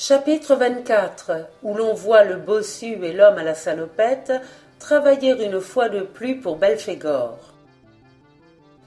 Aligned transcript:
Chapitre 0.00 0.54
24 0.54 1.32
Où 1.64 1.74
l'on 1.74 1.92
voit 1.92 2.22
le 2.22 2.36
bossu 2.36 3.04
et 3.04 3.12
l'homme 3.12 3.36
à 3.36 3.42
la 3.42 3.56
salopette 3.56 4.30
travailler 4.78 5.44
une 5.44 5.60
fois 5.60 5.88
de 5.88 6.02
plus 6.02 6.36
pour 6.36 6.54
Belphégor. 6.54 7.36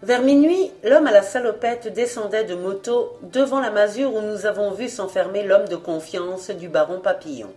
Vers 0.03 0.21
minuit, 0.21 0.71
l'homme 0.85 1.07
à 1.07 1.11
la 1.11 1.21
salopette 1.21 1.91
descendait 1.91 2.45
de 2.45 2.55
moto 2.55 3.11
devant 3.23 3.59
la 3.59 3.71
masure 3.71 4.15
où 4.15 4.21
nous 4.21 4.45
avons 4.45 4.71
vu 4.71 4.87
s'enfermer 4.87 5.43
l'homme 5.43 5.67
de 5.67 5.75
confiance 5.75 6.49
du 6.49 6.69
baron 6.69 7.01
Papillon. 7.01 7.51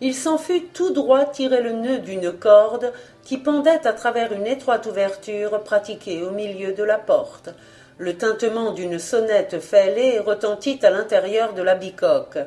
Il 0.00 0.14
s'en 0.14 0.38
fut 0.38 0.66
tout 0.66 0.90
droit 0.90 1.24
tirer 1.24 1.62
le 1.62 1.72
nœud 1.72 1.98
d'une 1.98 2.30
corde 2.30 2.92
qui 3.24 3.36
pendait 3.36 3.84
à 3.84 3.94
travers 3.94 4.32
une 4.32 4.46
étroite 4.46 4.86
ouverture 4.86 5.60
pratiquée 5.64 6.22
au 6.22 6.30
milieu 6.30 6.72
de 6.72 6.84
la 6.84 6.98
porte. 6.98 7.50
Le 7.98 8.16
tintement 8.16 8.70
d'une 8.70 9.00
sonnette 9.00 9.58
fêlée 9.58 10.20
retentit 10.20 10.78
à 10.84 10.90
l'intérieur 10.90 11.52
de 11.52 11.62
la 11.62 11.74
bicoque. 11.74 12.38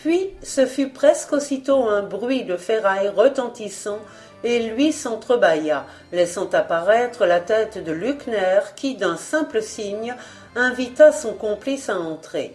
Puis 0.00 0.30
ce 0.42 0.64
fut 0.64 0.88
presque 0.88 1.34
aussitôt 1.34 1.84
un 1.84 2.02
bruit 2.02 2.44
de 2.44 2.56
ferraille 2.56 3.08
retentissant, 3.08 3.98
et 4.42 4.60
lui 4.60 4.92
s'entrebâilla, 4.92 5.84
laissant 6.12 6.48
apparaître 6.54 7.26
la 7.26 7.40
tête 7.40 7.84
de 7.84 7.92
Luckner 7.92 8.60
qui, 8.74 8.96
d'un 8.96 9.18
simple 9.18 9.60
signe, 9.60 10.14
invita 10.56 11.12
son 11.12 11.34
complice 11.34 11.90
à 11.90 11.98
entrer. 11.98 12.54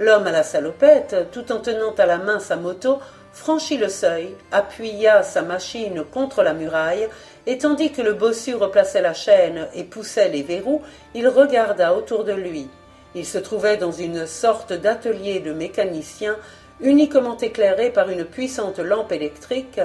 L'homme 0.00 0.26
à 0.26 0.32
la 0.32 0.42
salopette, 0.42 1.28
tout 1.30 1.52
en 1.52 1.58
tenant 1.58 1.94
à 1.96 2.06
la 2.06 2.18
main 2.18 2.40
sa 2.40 2.56
moto, 2.56 2.98
franchit 3.32 3.78
le 3.78 3.88
seuil, 3.88 4.34
appuya 4.50 5.22
sa 5.22 5.42
machine 5.42 6.02
contre 6.12 6.42
la 6.42 6.54
muraille, 6.54 7.08
et 7.46 7.58
tandis 7.58 7.92
que 7.92 8.02
le 8.02 8.14
bossu 8.14 8.56
replaçait 8.56 9.00
la 9.00 9.14
chaîne 9.14 9.68
et 9.74 9.84
poussait 9.84 10.28
les 10.28 10.42
verrous, 10.42 10.82
il 11.14 11.28
regarda 11.28 11.94
autour 11.94 12.24
de 12.24 12.32
lui. 12.32 12.68
Il 13.14 13.26
se 13.26 13.38
trouvait 13.38 13.76
dans 13.76 13.92
une 13.92 14.26
sorte 14.26 14.72
d'atelier 14.72 15.40
de 15.40 15.52
mécanicien 15.52 16.36
uniquement 16.82 17.36
éclairé 17.38 17.90
par 17.90 18.08
une 18.10 18.24
puissante 18.24 18.78
lampe 18.78 19.12
électrique 19.12 19.80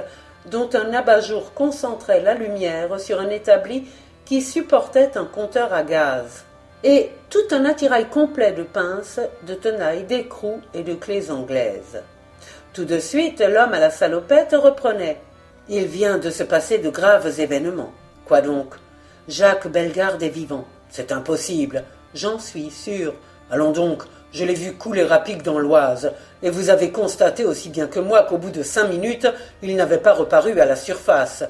dont 0.46 0.68
un 0.74 0.92
abat-jour 0.92 1.52
concentrait 1.54 2.20
la 2.20 2.34
lumière 2.34 2.98
sur 3.00 3.20
un 3.20 3.30
établi 3.30 3.86
qui 4.24 4.42
supportait 4.42 5.16
un 5.16 5.24
compteur 5.24 5.72
à 5.72 5.82
gaz, 5.82 6.44
et 6.84 7.10
tout 7.30 7.46
un 7.50 7.64
attirail 7.64 8.08
complet 8.08 8.52
de 8.52 8.62
pinces, 8.62 9.20
de 9.46 9.54
tenailles, 9.54 10.04
d'écrous 10.04 10.60
et 10.74 10.82
de 10.82 10.94
clés 10.94 11.30
anglaises. 11.30 12.02
Tout 12.72 12.84
de 12.84 12.98
suite, 12.98 13.40
l'homme 13.40 13.72
à 13.72 13.80
la 13.80 13.90
salopette 13.90 14.54
reprenait. 14.54 15.20
Il 15.68 15.86
vient 15.86 16.18
de 16.18 16.30
se 16.30 16.42
passer 16.42 16.78
de 16.78 16.90
graves 16.90 17.40
événements. 17.40 17.92
Quoi 18.26 18.40
donc? 18.40 18.74
Jacques 19.26 19.68
Bellegarde 19.68 20.22
est 20.22 20.28
vivant. 20.28 20.66
C'est 20.90 21.10
impossible. 21.10 21.84
J'en 22.14 22.38
suis 22.38 22.70
sûr. 22.70 23.14
Allons 23.50 23.72
donc, 23.72 24.04
je 24.32 24.44
l'ai 24.44 24.54
vu 24.54 24.74
couler 24.74 25.04
rapide 25.04 25.42
dans 25.42 25.58
l'Oise, 25.58 26.12
et 26.42 26.50
vous 26.50 26.70
avez 26.70 26.90
constaté 26.90 27.44
aussi 27.44 27.68
bien 27.70 27.86
que 27.86 28.00
moi 28.00 28.24
qu'au 28.24 28.38
bout 28.38 28.50
de 28.50 28.62
cinq 28.62 28.88
minutes, 28.88 29.26
il 29.62 29.74
n'avait 29.76 29.98
pas 29.98 30.12
reparu 30.12 30.60
à 30.60 30.66
la 30.66 30.76
surface. 30.76 31.44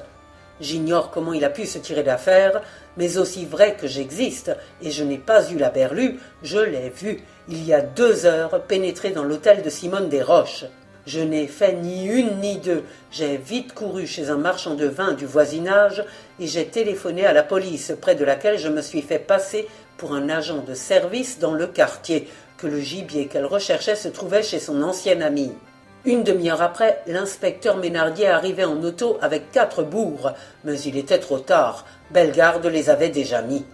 J'ignore 0.61 1.11
comment 1.11 1.33
il 1.33 1.45
a 1.45 1.49
pu 1.49 1.65
se 1.65 1.77
tirer 1.77 2.03
d'affaire, 2.03 2.61
mais 2.97 3.17
aussi 3.17 3.45
vrai 3.45 3.75
que 3.79 3.87
j'existe, 3.87 4.51
et 4.81 4.91
je 4.91 5.03
n'ai 5.03 5.17
pas 5.17 5.49
eu 5.49 5.57
la 5.57 5.69
berlue, 5.69 6.19
je 6.43 6.59
l'ai 6.59 6.89
vu, 6.89 7.21
il 7.47 7.65
y 7.65 7.73
a 7.73 7.81
deux 7.81 8.25
heures, 8.25 8.61
pénétrer 8.63 9.11
dans 9.11 9.23
l'hôtel 9.23 9.61
de 9.61 9.69
Simone 9.69 10.09
des 10.09 10.21
Roches. 10.21 10.65
Je 11.09 11.21
n'ai 11.21 11.47
fait 11.47 11.73
ni 11.73 12.05
une 12.05 12.39
ni 12.39 12.57
deux. 12.57 12.83
J'ai 13.09 13.37
vite 13.37 13.73
couru 13.73 14.05
chez 14.05 14.29
un 14.29 14.37
marchand 14.37 14.75
de 14.75 14.85
vin 14.85 15.13
du 15.13 15.25
voisinage 15.25 16.05
et 16.39 16.45
j'ai 16.45 16.67
téléphoné 16.67 17.25
à 17.25 17.33
la 17.33 17.41
police, 17.41 17.93
près 17.99 18.13
de 18.13 18.23
laquelle 18.23 18.59
je 18.59 18.67
me 18.67 18.83
suis 18.83 19.01
fait 19.01 19.17
passer 19.17 19.67
pour 19.97 20.13
un 20.13 20.29
agent 20.29 20.61
de 20.61 20.75
service 20.75 21.39
dans 21.39 21.55
le 21.55 21.65
quartier, 21.65 22.27
que 22.59 22.67
le 22.67 22.79
gibier 22.79 23.25
qu'elle 23.25 23.47
recherchait 23.47 23.95
se 23.95 24.07
trouvait 24.07 24.43
chez 24.43 24.59
son 24.59 24.83
ancienne 24.83 25.23
amie. 25.23 25.51
Une 26.05 26.21
demi-heure 26.21 26.61
après, 26.61 27.01
l'inspecteur 27.07 27.77
Ménardier 27.77 28.27
arrivait 28.27 28.65
en 28.65 28.79
auto 28.83 29.17
avec 29.19 29.51
quatre 29.51 29.81
bourres, 29.81 30.33
mais 30.63 30.79
il 30.79 30.95
était 30.95 31.17
trop 31.17 31.39
tard. 31.39 31.87
Bellegarde 32.11 32.67
les 32.67 32.91
avait 32.91 33.09
déjà 33.09 33.41
mis. 33.41 33.65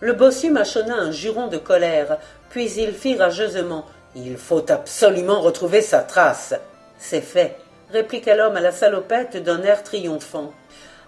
Le 0.00 0.14
bossu 0.14 0.48
mâchonna 0.48 0.94
un 0.94 1.10
juron 1.10 1.48
de 1.48 1.58
colère, 1.58 2.16
puis 2.48 2.70
il 2.78 2.94
fit 2.94 3.16
rageusement 3.16 3.84
Il 4.16 4.38
faut 4.38 4.64
absolument 4.70 5.42
retrouver 5.42 5.82
sa 5.82 5.98
trace. 5.98 6.54
C'est 7.02 7.22
fait, 7.22 7.56
répliqua 7.90 8.36
l'homme 8.36 8.56
à 8.56 8.60
la 8.60 8.72
salopette 8.72 9.42
d'un 9.42 9.62
air 9.62 9.82
triomphant. 9.82 10.52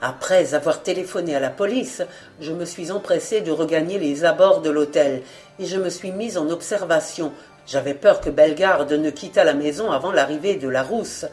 Après 0.00 0.54
avoir 0.54 0.82
téléphoné 0.82 1.36
à 1.36 1.40
la 1.40 1.50
police, 1.50 2.02
je 2.40 2.50
me 2.52 2.64
suis 2.64 2.90
empressé 2.90 3.42
de 3.42 3.52
regagner 3.52 3.98
les 3.98 4.24
abords 4.24 4.62
de 4.62 4.70
l'hôtel, 4.70 5.22
et 5.60 5.66
je 5.66 5.76
me 5.76 5.90
suis 5.90 6.10
mis 6.10 6.38
en 6.38 6.50
observation. 6.50 7.30
J'avais 7.66 7.94
peur 7.94 8.20
que 8.20 8.30
Bellegarde 8.30 8.90
ne 8.90 9.10
quittât 9.10 9.44
la 9.44 9.54
maison 9.54 9.92
avant 9.92 10.10
l'arrivée 10.10 10.56
de 10.56 10.68
la 10.68 10.82
rousse. 10.82 11.26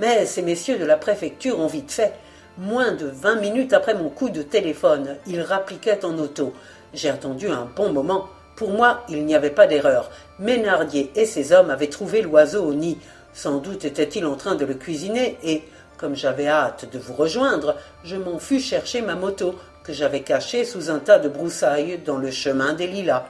Mais 0.00 0.26
ces 0.26 0.42
messieurs 0.42 0.78
de 0.78 0.84
la 0.84 0.96
préfecture 0.96 1.58
ont 1.60 1.68
vite 1.68 1.92
fait. 1.92 2.12
Moins 2.58 2.92
de 2.92 3.06
vingt 3.06 3.36
minutes 3.36 3.72
après 3.72 3.94
mon 3.94 4.10
coup 4.10 4.28
de 4.28 4.42
téléphone, 4.42 5.16
ils 5.26 5.40
rappliquaient 5.40 6.04
en 6.04 6.18
auto. 6.18 6.52
J'ai 6.92 7.08
attendu 7.08 7.48
un 7.48 7.68
bon 7.76 7.92
moment. 7.92 8.28
Pour 8.56 8.70
moi, 8.70 9.04
il 9.08 9.24
n'y 9.24 9.34
avait 9.34 9.50
pas 9.50 9.66
d'erreur. 9.66 10.10
Ménardier 10.38 11.10
et 11.14 11.24
ses 11.24 11.52
hommes 11.52 11.70
avaient 11.70 11.86
trouvé 11.86 12.20
l'oiseau 12.20 12.64
au 12.64 12.74
nid. 12.74 12.98
Sans 13.32 13.58
doute 13.58 13.84
était-il 13.84 14.26
en 14.26 14.36
train 14.36 14.54
de 14.54 14.64
le 14.64 14.74
cuisiner 14.74 15.38
et, 15.42 15.62
comme 15.96 16.16
j'avais 16.16 16.48
hâte 16.48 16.90
de 16.90 16.98
vous 16.98 17.14
rejoindre, 17.14 17.76
je 18.04 18.16
m'en 18.16 18.38
fus 18.38 18.60
chercher 18.60 19.02
ma 19.02 19.14
moto, 19.14 19.54
que 19.84 19.92
j'avais 19.92 20.22
cachée 20.22 20.64
sous 20.64 20.90
un 20.90 20.98
tas 20.98 21.18
de 21.18 21.28
broussailles 21.28 22.00
dans 22.04 22.18
le 22.18 22.30
chemin 22.30 22.74
des 22.74 22.86
Lilas. 22.86 23.26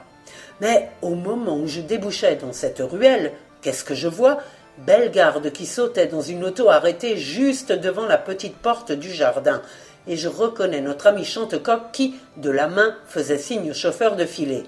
Mais 0.59 0.89
au 1.01 1.15
moment 1.15 1.57
où 1.57 1.67
je 1.67 1.81
débouchais 1.81 2.35
dans 2.35 2.53
cette 2.53 2.79
ruelle, 2.79 3.33
qu'est-ce 3.61 3.83
que 3.83 3.95
je 3.95 4.07
vois? 4.07 4.39
Bellegarde 4.77 5.51
qui 5.51 5.65
sautait 5.65 6.07
dans 6.07 6.21
une 6.21 6.43
auto 6.43 6.69
arrêtée 6.69 7.17
juste 7.17 7.71
devant 7.71 8.05
la 8.05 8.17
petite 8.17 8.55
porte 8.55 8.91
du 8.91 9.11
jardin, 9.11 9.61
et 10.07 10.17
je 10.17 10.27
reconnais 10.27 10.81
notre 10.81 11.07
ami 11.07 11.25
Chantecoq 11.25 11.91
qui, 11.91 12.15
de 12.37 12.49
la 12.49 12.67
main, 12.67 12.95
faisait 13.07 13.37
signe 13.37 13.71
au 13.71 13.73
chauffeur 13.73 14.15
de 14.15 14.25
filer. 14.25 14.63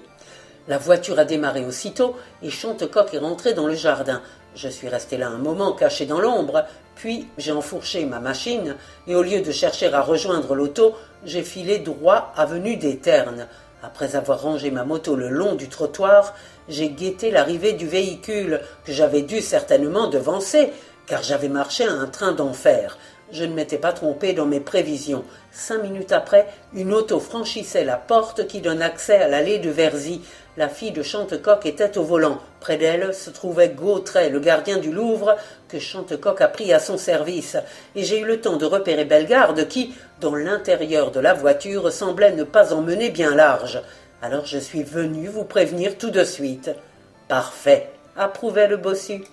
La 0.68 0.78
voiture 0.78 1.18
a 1.18 1.24
démarré 1.24 1.64
aussitôt, 1.64 2.16
et 2.42 2.50
Chantecoq 2.50 3.12
est 3.12 3.18
rentré 3.18 3.52
dans 3.52 3.66
le 3.66 3.74
jardin. 3.74 4.22
Je 4.54 4.68
suis 4.68 4.88
resté 4.88 5.16
là 5.16 5.28
un 5.28 5.38
moment, 5.38 5.72
caché 5.72 6.06
dans 6.06 6.20
l'ombre, 6.20 6.64
puis 6.94 7.26
j'ai 7.38 7.50
enfourché 7.50 8.04
ma 8.04 8.20
machine, 8.20 8.76
et 9.08 9.16
au 9.16 9.22
lieu 9.22 9.40
de 9.40 9.50
chercher 9.50 9.92
à 9.92 10.00
rejoindre 10.00 10.54
l'auto, 10.54 10.94
j'ai 11.24 11.42
filé 11.42 11.78
droit 11.78 12.32
avenue 12.36 12.76
des 12.76 12.98
Ternes. 12.98 13.48
Après 13.82 14.14
avoir 14.14 14.42
rangé 14.42 14.70
ma 14.70 14.84
moto 14.84 15.16
le 15.16 15.28
long 15.28 15.56
du 15.56 15.68
trottoir, 15.68 16.34
j'ai 16.68 16.90
guetté 16.90 17.30
l'arrivée 17.30 17.72
du 17.72 17.88
véhicule, 17.88 18.60
que 18.84 18.92
j'avais 18.92 19.22
dû 19.22 19.40
certainement 19.40 20.06
devancer, 20.06 20.70
car 21.06 21.22
j'avais 21.22 21.48
marché 21.48 21.84
à 21.84 21.92
un 21.92 22.06
train 22.06 22.32
d'enfer. 22.32 22.96
Je 23.32 23.44
ne 23.44 23.54
m'étais 23.54 23.78
pas 23.78 23.92
trompé 23.92 24.32
dans 24.32 24.46
mes 24.46 24.60
prévisions. 24.60 25.24
Cinq 25.50 25.82
minutes 25.82 26.12
après, 26.12 26.46
une 26.74 26.92
auto 26.94 27.18
franchissait 27.18 27.84
la 27.84 27.96
porte 27.96 28.46
qui 28.46 28.60
donne 28.60 28.82
accès 28.82 29.16
à 29.16 29.28
l'allée 29.28 29.58
de 29.58 29.70
Verzy. 29.70 30.22
La 30.56 30.68
fille 30.68 30.92
de 30.92 31.02
Chantecoq 31.02 31.66
était 31.66 31.98
au 31.98 32.04
volant. 32.04 32.38
Près 32.60 32.76
d'elle 32.76 33.12
se 33.12 33.30
trouvait 33.30 33.70
Gautret, 33.70 34.28
le 34.28 34.38
gardien 34.38 34.76
du 34.76 34.92
Louvre, 34.92 35.34
que 35.66 35.80
Chantecoq 35.80 36.40
a 36.40 36.46
pris 36.46 36.72
à 36.72 36.78
son 36.78 36.96
service. 36.96 37.56
Et 37.96 38.04
j'ai 38.04 38.20
eu 38.20 38.24
le 38.24 38.40
temps 38.40 38.56
de 38.56 38.64
repérer 38.64 39.04
Bellegarde 39.04 39.66
qui, 39.66 39.96
dans 40.20 40.36
l'intérieur 40.36 41.10
de 41.10 41.18
la 41.18 41.34
voiture, 41.34 41.90
semblait 41.90 42.36
ne 42.36 42.44
pas 42.44 42.72
en 42.72 42.82
mener 42.82 43.10
bien 43.10 43.34
large. 43.34 43.82
Alors 44.22 44.46
je 44.46 44.58
suis 44.58 44.84
venu 44.84 45.26
vous 45.26 45.42
prévenir 45.42 45.98
tout 45.98 46.10
de 46.10 46.22
suite. 46.22 46.70
Parfait, 47.26 47.90
approuvait 48.16 48.68
le 48.68 48.76
bossu. 48.76 49.24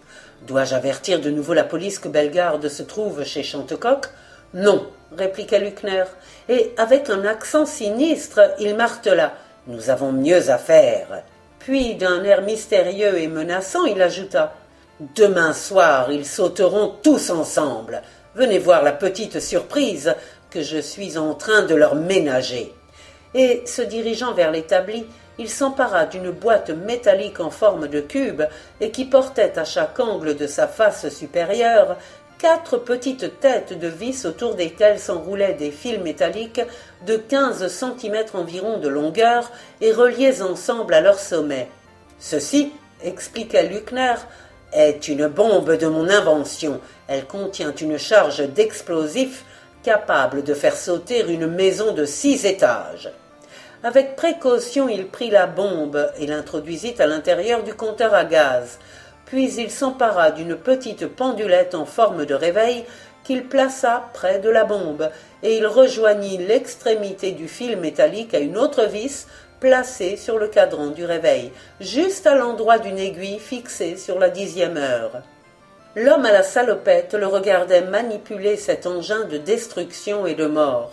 Dois-je 0.48 0.74
avertir 0.74 1.22
de 1.22 1.30
nouveau 1.30 1.54
la 1.54 1.64
police 1.64 2.00
que 2.00 2.10
Bellegarde 2.10 2.68
se 2.68 2.82
trouve 2.82 3.24
chez 3.26 3.44
Chantecoq? 3.44 4.08
Non, 4.56 4.88
répliqua 5.16 5.60
Luckner. 5.60 6.06
Et 6.50 6.74
avec 6.78 7.12
un 7.12 7.26
accent 7.26 7.68
sinistre, 7.68 8.42
il 8.60 8.76
martela. 8.76 9.34
Nous 9.68 9.90
avons 9.90 10.12
mieux 10.12 10.50
à 10.50 10.58
faire. 10.58 11.24
Puis, 11.60 11.96
d'un 11.96 12.24
air 12.24 12.42
mystérieux 12.42 13.20
et 13.20 13.28
menaçant, 13.28 13.86
il 13.86 14.02
ajouta 14.02 14.56
Demain 15.16 15.54
soir, 15.54 16.12
ils 16.12 16.26
sauteront 16.26 16.94
tous 17.02 17.32
ensemble. 17.32 18.02
Venez 18.36 18.60
voir 18.60 18.84
la 18.84 18.92
petite 18.92 19.40
surprise 19.40 20.16
que 20.52 20.62
je 20.62 20.78
suis 20.78 21.18
en 21.18 21.34
train 21.34 21.64
de 21.64 21.76
leur 21.76 21.96
ménager. 21.96 22.74
Et, 23.34 23.64
se 23.66 23.82
dirigeant 23.82 24.34
vers 24.34 24.52
l'établi, 24.52 25.06
il 25.40 25.50
s'empara 25.50 26.06
d'une 26.06 26.30
boîte 26.30 26.70
métallique 26.70 27.40
en 27.40 27.50
forme 27.50 27.88
de 27.88 28.00
cube 28.00 28.44
et 28.80 28.92
qui 28.92 29.06
portait 29.06 29.58
à 29.58 29.66
chaque 29.66 30.00
angle 30.00 30.36
de 30.36 30.46
sa 30.46 30.68
face 30.68 31.10
supérieure 31.10 31.98
quatre 32.42 32.78
petites 32.78 33.40
têtes 33.40 33.78
de 33.78 33.88
vis 33.88 34.26
autour 34.26 34.56
desquelles 34.56 34.98
s'enroulaient 34.98 35.54
des 35.54 35.70
fils 35.70 36.00
métalliques 36.00 36.62
de 37.06 37.16
quinze 37.16 37.68
centimètres 37.68 38.36
environ 38.36 38.80
de 38.80 38.88
longueur 38.88 39.52
et 39.80 39.92
reliés 39.92 40.42
ensemble 40.42 40.96
à 40.96 41.02
leur 41.02 41.20
sommet. 41.20 41.70
Ceci, 42.20 42.72
expliqua 43.04 43.62
Luckner, 43.62 44.16
est 44.74 45.08
une 45.08 45.28
bombe 45.28 45.78
de 45.78 45.86
mon 45.86 46.10
invention. 46.10 46.82
Elle 47.08 47.26
contient 47.26 47.76
une 47.76 48.00
charge 48.00 48.40
d'explosifs 48.40 49.46
capable 49.84 50.44
de 50.44 50.56
faire 50.56 50.76
sauter 50.76 51.24
une 51.28 51.46
maison 51.46 51.94
de 51.94 52.06
six 52.06 52.46
étages. 52.46 53.12
Avec 53.84 54.16
précaution, 54.16 54.90
il 54.90 55.08
prit 55.08 55.30
la 55.30 55.46
bombe 55.46 56.12
et 56.18 56.26
l'introduisit 56.26 57.00
à 57.00 57.06
l'intérieur 57.06 57.62
du 57.62 57.76
compteur 57.76 58.16
à 58.16 58.26
gaz. 58.26 58.80
Puis 59.32 59.50
il 59.54 59.72
s'empara 59.72 60.32
d'une 60.32 60.58
petite 60.58 61.08
pendulette 61.08 61.74
en 61.74 61.86
forme 61.86 62.26
de 62.26 62.34
réveil 62.34 62.84
qu'il 63.24 63.46
plaça 63.46 64.10
près 64.14 64.40
de 64.40 64.50
la 64.50 64.66
bombe, 64.66 65.10
et 65.42 65.56
il 65.56 65.66
rejoignit 65.66 66.38
l'extrémité 66.38 67.32
du 67.32 67.48
fil 67.48 67.78
métallique 67.78 68.34
à 68.34 68.40
une 68.40 68.58
autre 68.58 68.84
vis 68.84 69.28
placée 69.62 70.18
sur 70.18 70.38
le 70.38 70.50
cadran 70.50 70.88
du 70.88 71.06
réveil, 71.06 71.54
juste 71.80 72.28
à 72.28 72.36
l'endroit 72.36 72.78
d'une 72.78 73.00
aiguille 73.00 73.40
fixée 73.40 73.96
sur 73.96 74.20
la 74.20 74.28
dixième 74.28 74.76
heure. 74.76 75.22
L'homme 75.96 76.26
à 76.26 76.34
la 76.34 76.44
salopette 76.44 77.14
le 77.14 77.28
regardait 77.28 77.84
manipuler 77.84 78.58
cet 78.58 78.86
engin 78.86 79.24
de 79.24 79.38
destruction 79.38 80.26
et 80.26 80.36
de 80.36 80.48
mort. 80.48 80.92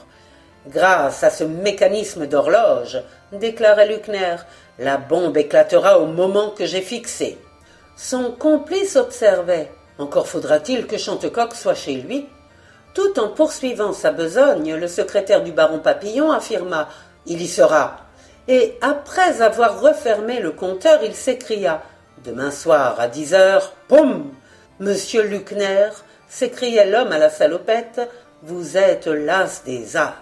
Grâce 0.68 1.24
à 1.24 1.30
ce 1.30 1.42
mécanisme 1.42 2.28
d'horloge, 2.28 3.02
déclarait 3.32 3.88
Luckner, 3.88 4.36
la 4.78 4.96
bombe 4.96 5.36
éclatera 5.36 5.98
au 5.98 6.06
moment 6.06 6.50
que 6.50 6.66
j'ai 6.66 6.82
fixé. 6.82 7.36
Son 8.00 8.30
complice 8.30 8.94
observait. 8.94 9.72
Encore 9.98 10.28
faudra-t-il 10.28 10.86
que 10.86 10.96
Chantecoq 10.96 11.52
soit 11.52 11.74
chez 11.74 11.96
lui. 11.96 12.28
Tout 12.94 13.18
en 13.18 13.28
poursuivant 13.28 13.92
sa 13.92 14.12
besogne, 14.12 14.76
le 14.76 14.86
secrétaire 14.86 15.42
du 15.42 15.50
baron 15.50 15.80
Papillon 15.80 16.30
affirma 16.30 16.88
Il 17.26 17.42
y 17.42 17.48
sera. 17.48 17.96
Et 18.46 18.78
après 18.82 19.42
avoir 19.42 19.80
refermé 19.80 20.38
le 20.38 20.52
compteur, 20.52 21.00
il 21.02 21.12
s'écria 21.12 21.82
Demain 22.24 22.52
soir 22.52 23.00
à 23.00 23.08
dix 23.08 23.34
heures, 23.34 23.72
poum 23.88 24.30
Monsieur 24.78 25.24
Luckner, 25.24 25.88
s'écriait 26.28 26.88
l'homme 26.88 27.10
à 27.10 27.18
la 27.18 27.30
salopette, 27.30 28.00
vous 28.44 28.76
êtes 28.76 29.08
l'as 29.08 29.64
des 29.64 29.96
as. 29.96 30.14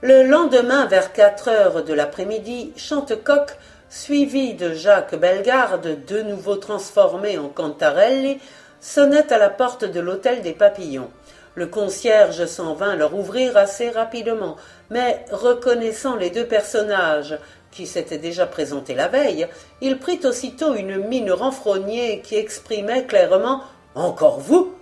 Le 0.00 0.22
lendemain, 0.22 0.86
vers 0.86 1.12
quatre 1.12 1.48
heures 1.48 1.84
de 1.84 1.92
l'après-midi, 1.92 2.72
Chantecoq, 2.74 3.50
suivi 3.90 4.54
de 4.54 4.72
Jacques 4.72 5.16
Bellegarde, 5.16 6.04
de 6.06 6.22
nouveau 6.22 6.54
transformé 6.54 7.38
en 7.38 7.48
Cantarelli, 7.48 8.38
sonnait 8.80 9.32
à 9.32 9.36
la 9.36 9.50
porte 9.50 9.84
de 9.84 9.98
l'hôtel 9.98 10.42
des 10.42 10.52
Papillons. 10.52 11.10
Le 11.56 11.66
concierge 11.66 12.46
s'en 12.46 12.74
vint 12.74 12.94
leur 12.94 13.14
ouvrir 13.14 13.56
assez 13.56 13.90
rapidement, 13.90 14.56
mais 14.90 15.24
reconnaissant 15.32 16.14
les 16.14 16.30
deux 16.30 16.46
personnages 16.46 17.36
qui 17.72 17.88
s'était 17.88 18.18
déjà 18.18 18.46
présenté 18.46 18.94
la 18.94 19.08
veille, 19.08 19.48
il 19.80 19.98
prit 19.98 20.20
aussitôt 20.24 20.74
une 20.74 20.96
mine 20.96 21.32
renfrognée 21.32 22.20
qui 22.20 22.36
exprimait 22.36 23.06
clairement 23.06 23.62
Encore 23.96 24.38
vous 24.38 24.72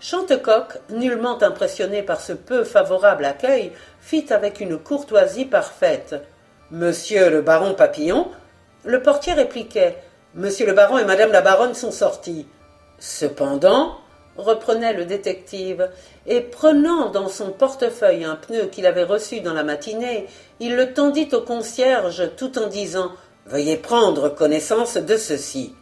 Chantecoq, 0.00 0.78
nullement 0.90 1.42
impressionné 1.42 2.02
par 2.02 2.20
ce 2.20 2.32
peu 2.32 2.64
favorable 2.64 3.26
accueil, 3.26 3.72
fit 4.00 4.32
avec 4.32 4.60
une 4.60 4.78
courtoisie 4.78 5.46
parfaite. 5.46 6.16
Monsieur 6.70 7.30
le 7.30 7.42
baron 7.42 7.74
Papillon 7.74 8.28
Le 8.86 9.02
portier 9.02 9.32
répliquait 9.32 9.96
Monsieur 10.36 10.64
le 10.64 10.72
baron 10.72 10.98
et 10.98 11.04
madame 11.04 11.32
la 11.32 11.40
baronne 11.40 11.74
sont 11.74 11.90
sortis. 11.90 12.46
Cependant, 13.00 13.98
reprenait 14.36 14.92
le 14.92 15.04
détective, 15.04 15.90
et 16.28 16.40
prenant 16.40 17.10
dans 17.10 17.28
son 17.28 17.50
portefeuille 17.50 18.24
un 18.24 18.36
pneu 18.36 18.66
qu'il 18.66 18.86
avait 18.86 19.02
reçu 19.02 19.40
dans 19.40 19.54
la 19.54 19.64
matinée, 19.64 20.28
il 20.60 20.76
le 20.76 20.94
tendit 20.94 21.28
au 21.32 21.40
concierge 21.40 22.30
tout 22.36 22.60
en 22.60 22.68
disant 22.68 23.10
Veuillez 23.46 23.76
prendre 23.76 24.28
connaissance 24.28 24.96
de 24.96 25.16
ceci. 25.16 25.74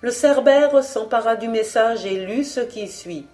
Le 0.00 0.10
cerbère 0.10 0.82
s'empara 0.82 1.36
du 1.36 1.48
message 1.48 2.06
et 2.06 2.24
lut 2.24 2.44
ce 2.44 2.60
qui 2.60 2.88
suit. 2.88 3.26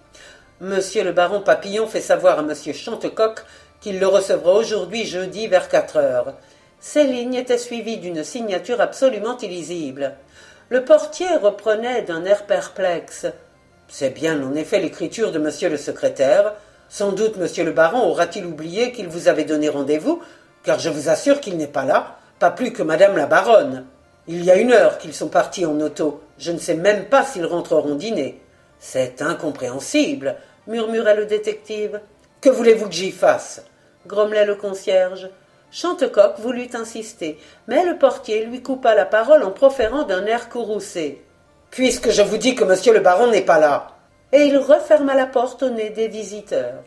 Monsieur 0.59 1.05
le 1.05 1.13
baron 1.13 1.39
Papillon 1.39 1.87
fait 1.87 2.01
savoir 2.01 2.39
à 2.39 2.41
monsieur 2.41 2.73
Chantecoq 2.73 3.39
qu'il 3.79 4.01
le 4.01 4.07
recevra 4.07 4.51
aujourd'hui 4.51 5.05
jeudi 5.05 5.47
vers 5.47 5.69
quatre 5.69 5.95
heures. 5.95 6.33
Ces 6.85 7.05
lignes 7.05 7.35
étaient 7.35 7.57
suivies 7.57 7.95
d'une 7.95 8.25
signature 8.25 8.81
absolument 8.81 9.37
illisible. 9.37 10.15
Le 10.67 10.83
portier 10.83 11.33
reprenait 11.41 12.01
d'un 12.01 12.25
air 12.25 12.45
perplexe. 12.45 13.25
C'est 13.87 14.09
bien 14.09 14.43
en 14.43 14.53
effet 14.53 14.81
l'écriture 14.81 15.31
de 15.31 15.39
monsieur 15.39 15.69
le 15.69 15.77
secrétaire. 15.77 16.55
Sans 16.89 17.13
doute 17.13 17.37
monsieur 17.37 17.63
le 17.63 17.71
baron 17.71 18.05
aura-t-il 18.09 18.45
oublié 18.45 18.91
qu'il 18.91 19.07
vous 19.07 19.29
avait 19.29 19.45
donné 19.45 19.69
rendez-vous, 19.69 20.21
car 20.63 20.77
je 20.77 20.89
vous 20.89 21.07
assure 21.07 21.39
qu'il 21.39 21.55
n'est 21.55 21.67
pas 21.67 21.85
là, 21.85 22.17
pas 22.37 22.51
plus 22.51 22.73
que 22.73 22.83
madame 22.83 23.15
la 23.15 23.27
baronne. 23.27 23.85
Il 24.27 24.43
y 24.43 24.51
a 24.51 24.57
une 24.57 24.73
heure 24.73 24.97
qu'ils 24.97 25.13
sont 25.13 25.29
partis 25.29 25.65
en 25.65 25.79
auto. 25.79 26.21
Je 26.37 26.51
ne 26.51 26.59
sais 26.59 26.75
même 26.75 27.05
pas 27.05 27.23
s'ils 27.23 27.45
rentreront 27.45 27.95
dîner. 27.95 28.41
C'est 28.79 29.21
incompréhensible, 29.21 30.35
murmurait 30.67 31.15
le 31.15 31.27
détective. 31.27 32.01
Que 32.41 32.49
voulez-vous 32.49 32.89
que 32.89 32.93
j'y 32.93 33.11
fasse? 33.11 33.63
grommelait 34.05 34.45
le 34.45 34.55
concierge. 34.55 35.29
Chantecoq 35.73 36.39
voulut 36.39 36.69
insister, 36.73 37.37
mais 37.67 37.83
le 37.83 37.97
portier 37.97 38.45
lui 38.45 38.61
coupa 38.61 38.95
la 38.95 39.05
parole 39.05 39.43
en 39.43 39.51
proférant 39.51 40.03
d'un 40.03 40.25
air 40.25 40.47
courroucé 40.47 41.21
puisque 41.73 42.11
je 42.11 42.21
vous 42.21 42.37
dis 42.37 42.53
que 42.53 42.63
monsieur 42.63 42.93
le 42.93 42.99
baron 42.99 43.31
n'est 43.31 43.41
pas 43.41 43.59
là. 43.59 43.95
Et 44.31 44.43
il 44.43 44.57
referma 44.57 45.15
la 45.15 45.25
porte 45.25 45.63
au 45.63 45.71
nez 45.71 45.89
des 45.89 46.07
visiteurs. 46.07 46.83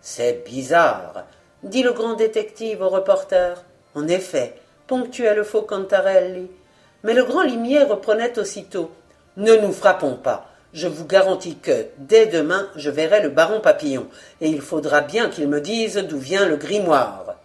C'est 0.00 0.44
bizarre, 0.44 1.24
dit 1.62 1.84
le 1.84 1.92
grand 1.92 2.14
détective 2.14 2.82
au 2.82 2.88
reporter. 2.88 3.62
En 3.94 4.08
effet, 4.08 4.54
ponctuait 4.88 5.36
le 5.36 5.44
faux 5.44 5.62
Cantarelli. 5.62 6.50
Mais 7.04 7.14
le 7.14 7.22
grand 7.22 7.42
limier 7.42 7.84
reprenait 7.84 8.36
aussitôt. 8.36 8.90
Ne 9.36 9.54
nous 9.54 9.72
frappons 9.72 10.16
pas. 10.16 10.48
Je 10.72 10.88
vous 10.88 11.06
garantis 11.06 11.56
que, 11.56 11.86
dès 11.98 12.26
demain, 12.26 12.68
je 12.74 12.90
verrai 12.90 13.22
le 13.22 13.28
baron 13.28 13.60
Papillon, 13.60 14.08
et 14.40 14.48
il 14.48 14.60
faudra 14.60 15.00
bien 15.00 15.28
qu'il 15.28 15.46
me 15.46 15.60
dise 15.60 15.98
d'où 16.08 16.18
vient 16.18 16.46
le 16.48 16.56
grimoire. 16.56 17.36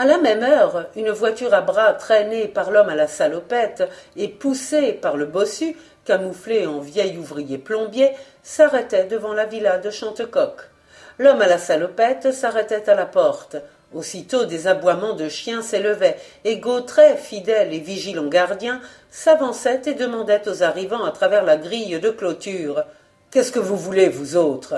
À 0.00 0.06
la 0.06 0.16
même 0.16 0.42
heure, 0.42 0.86
une 0.96 1.10
voiture 1.10 1.52
à 1.52 1.60
bras 1.60 1.92
traînée 1.92 2.48
par 2.48 2.70
l'homme 2.70 2.88
à 2.88 2.94
la 2.94 3.06
salopette 3.06 3.86
et 4.16 4.28
poussée 4.28 4.94
par 4.94 5.18
le 5.18 5.26
bossu 5.26 5.76
camouflé 6.06 6.66
en 6.66 6.78
vieil 6.80 7.18
ouvrier 7.18 7.58
plombier, 7.58 8.12
s'arrêtait 8.42 9.04
devant 9.04 9.34
la 9.34 9.44
villa 9.44 9.76
de 9.76 9.90
Chantecoq. 9.90 10.54
L'homme 11.18 11.42
à 11.42 11.48
la 11.48 11.58
salopette 11.58 12.32
s'arrêtait 12.32 12.88
à 12.88 12.94
la 12.94 13.04
porte. 13.04 13.56
Aussitôt 13.92 14.46
des 14.46 14.68
aboiements 14.68 15.16
de 15.16 15.28
chiens 15.28 15.60
s'élevaient, 15.60 16.16
et 16.46 16.56
Gautret, 16.56 17.18
fidèle 17.18 17.74
et 17.74 17.78
vigilant 17.78 18.28
gardien, 18.28 18.80
s'avançait 19.10 19.82
et 19.84 19.92
demandait 19.92 20.48
aux 20.48 20.62
arrivants 20.62 21.04
à 21.04 21.10
travers 21.10 21.44
la 21.44 21.58
grille 21.58 22.00
de 22.00 22.08
clôture. 22.08 22.84
Qu'est-ce 23.30 23.52
que 23.52 23.58
vous 23.58 23.76
voulez, 23.76 24.08
vous 24.08 24.38
autres? 24.38 24.76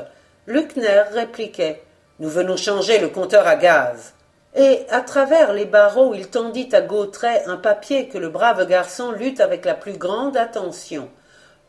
Luckner 0.49 1.05
répliquait. 1.13 1.81
Nous 2.19 2.29
venons 2.29 2.57
changer 2.57 2.99
le 2.99 3.07
compteur 3.07 3.47
à 3.47 3.55
gaz. 3.55 4.15
Et, 4.55 4.85
à 4.91 5.01
travers 5.01 5.55
les 5.55 5.65
barreaux, 5.65 6.13
il 6.15 6.29
tendit 6.29 6.69
à 6.73 6.83
Gautret 6.83 7.45
un 7.47 7.57
papier 7.57 8.09
que 8.09 8.19
le 8.19 8.29
brave 8.29 8.67
garçon 8.67 9.11
lut 9.11 9.41
avec 9.41 9.65
la 9.65 9.75
plus 9.75 9.97
grande 9.97 10.37
attention. 10.37 11.09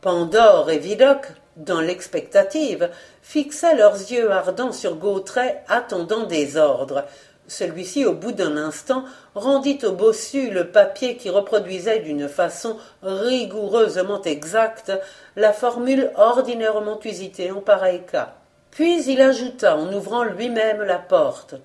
Pandore 0.01 0.69
et 0.69 0.79
Vidocq, 0.79 1.27
dans 1.55 1.79
l'expectative, 1.79 2.89
fixaient 3.21 3.75
leurs 3.75 3.95
yeux 3.95 4.29
ardents 4.31 4.73
sur 4.73 4.95
Gautret, 4.95 5.63
attendant 5.69 6.23
des 6.25 6.57
ordres. 6.57 7.05
Celui-ci, 7.47 8.05
au 8.05 8.13
bout 8.13 8.33
d'un 8.33 8.57
instant, 8.57 9.05
rendit 9.33 9.79
au 9.83 9.93
bossu 9.93 10.49
le 10.49 10.69
papier 10.69 11.15
qui 11.15 11.29
reproduisait 11.29 11.99
d'une 11.99 12.27
façon 12.27 12.77
rigoureusement 13.01 14.21
exacte 14.23 14.91
la 15.37 15.53
formule 15.53 16.11
ordinairement 16.15 16.99
usitée 17.03 17.51
en 17.51 17.61
pareil 17.61 18.01
cas. 18.09 18.33
Puis 18.71 19.05
il 19.05 19.21
ajouta, 19.21 19.77
en 19.77 19.93
ouvrant 19.93 20.23
lui-même 20.23 20.81
la 20.81 20.97
porte. 20.97 21.55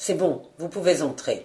C'est 0.00 0.14
bon, 0.14 0.42
vous 0.58 0.68
pouvez 0.68 1.02
entrer. 1.02 1.44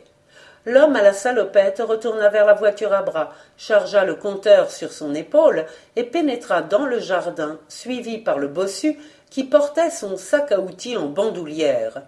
L'homme 0.67 0.95
à 0.95 1.01
la 1.01 1.11
salopette 1.11 1.81
retourna 1.83 2.29
vers 2.29 2.45
la 2.45 2.53
voiture 2.53 2.93
à 2.93 3.01
bras, 3.01 3.33
chargea 3.57 4.05
le 4.05 4.13
compteur 4.13 4.69
sur 4.69 4.91
son 4.91 5.15
épaule 5.15 5.65
et 5.95 6.03
pénétra 6.03 6.61
dans 6.61 6.85
le 6.85 6.99
jardin, 6.99 7.59
suivi 7.67 8.19
par 8.19 8.37
le 8.37 8.47
bossu 8.47 8.99
qui 9.31 9.43
portait 9.43 9.89
son 9.89 10.17
sac 10.17 10.51
à 10.51 10.59
outils 10.59 10.95
en 10.95 11.07
bandoulière. 11.07 12.03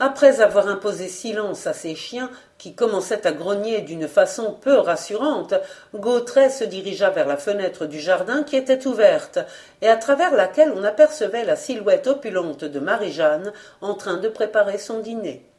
Après 0.00 0.40
avoir 0.40 0.66
imposé 0.66 1.08
silence 1.08 1.66
à 1.66 1.74
ses 1.74 1.94
chiens, 1.94 2.30
qui 2.56 2.74
commençaient 2.74 3.26
à 3.26 3.32
grogner 3.32 3.82
d'une 3.82 4.08
façon 4.08 4.56
peu 4.62 4.78
rassurante, 4.78 5.52
Gautret 5.94 6.48
se 6.48 6.64
dirigea 6.64 7.10
vers 7.10 7.28
la 7.28 7.36
fenêtre 7.36 7.84
du 7.84 8.00
jardin 8.00 8.44
qui 8.44 8.56
était 8.56 8.86
ouverte, 8.86 9.40
et 9.82 9.88
à 9.88 9.96
travers 9.96 10.34
laquelle 10.34 10.72
on 10.74 10.84
apercevait 10.84 11.44
la 11.44 11.54
silhouette 11.54 12.06
opulente 12.06 12.64
de 12.64 12.80
Marie-Jeanne 12.80 13.52
en 13.82 13.92
train 13.92 14.16
de 14.16 14.30
préparer 14.30 14.78
son 14.78 15.00
dîner. 15.00 15.51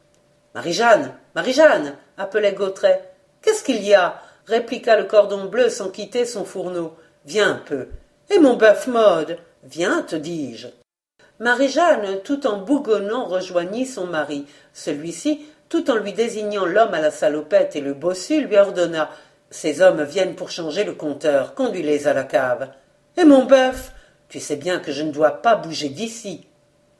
Marie-Jeanne 0.54 1.12
Marie-Jeanne 1.34 1.96
appelait 2.16 2.52
Gautret. 2.52 3.10
Qu'est-ce 3.42 3.64
qu'il 3.64 3.82
y 3.82 3.92
a? 3.92 4.20
répliqua 4.46 4.96
le 4.96 5.04
cordon 5.04 5.46
bleu 5.46 5.68
sans 5.68 5.90
quitter 5.90 6.24
son 6.24 6.44
fourneau. 6.44 6.94
Viens 7.24 7.52
un 7.52 7.56
peu. 7.56 7.88
Et 8.30 8.38
mon 8.38 8.54
bœuf 8.54 8.86
mode 8.86 9.38
Viens, 9.64 10.02
te 10.02 10.14
dis-je. 10.14 10.68
Marie-Jeanne, 11.40 12.20
tout 12.22 12.46
en 12.46 12.58
bougonnant, 12.58 13.24
rejoignit 13.24 13.86
son 13.86 14.06
mari. 14.06 14.46
Celui-ci, 14.72 15.44
tout 15.68 15.90
en 15.90 15.96
lui 15.96 16.12
désignant 16.12 16.66
l'homme 16.66 16.94
à 16.94 17.00
la 17.00 17.10
salopette 17.10 17.74
et 17.74 17.80
le 17.80 17.94
bossu, 17.94 18.42
lui 18.42 18.56
ordonna 18.56 19.10
Ces 19.50 19.82
hommes 19.82 20.04
viennent 20.04 20.36
pour 20.36 20.50
changer 20.50 20.84
le 20.84 20.92
compteur. 20.92 21.54
Conduis-les 21.54 22.06
à 22.06 22.12
la 22.12 22.24
cave. 22.24 22.68
Et 23.16 23.24
mon 23.24 23.44
bœuf? 23.44 23.92
Tu 24.28 24.38
sais 24.38 24.56
bien 24.56 24.78
que 24.78 24.92
je 24.92 25.02
ne 25.02 25.10
dois 25.10 25.42
pas 25.42 25.56
bouger 25.56 25.88
d'ici. 25.88 26.46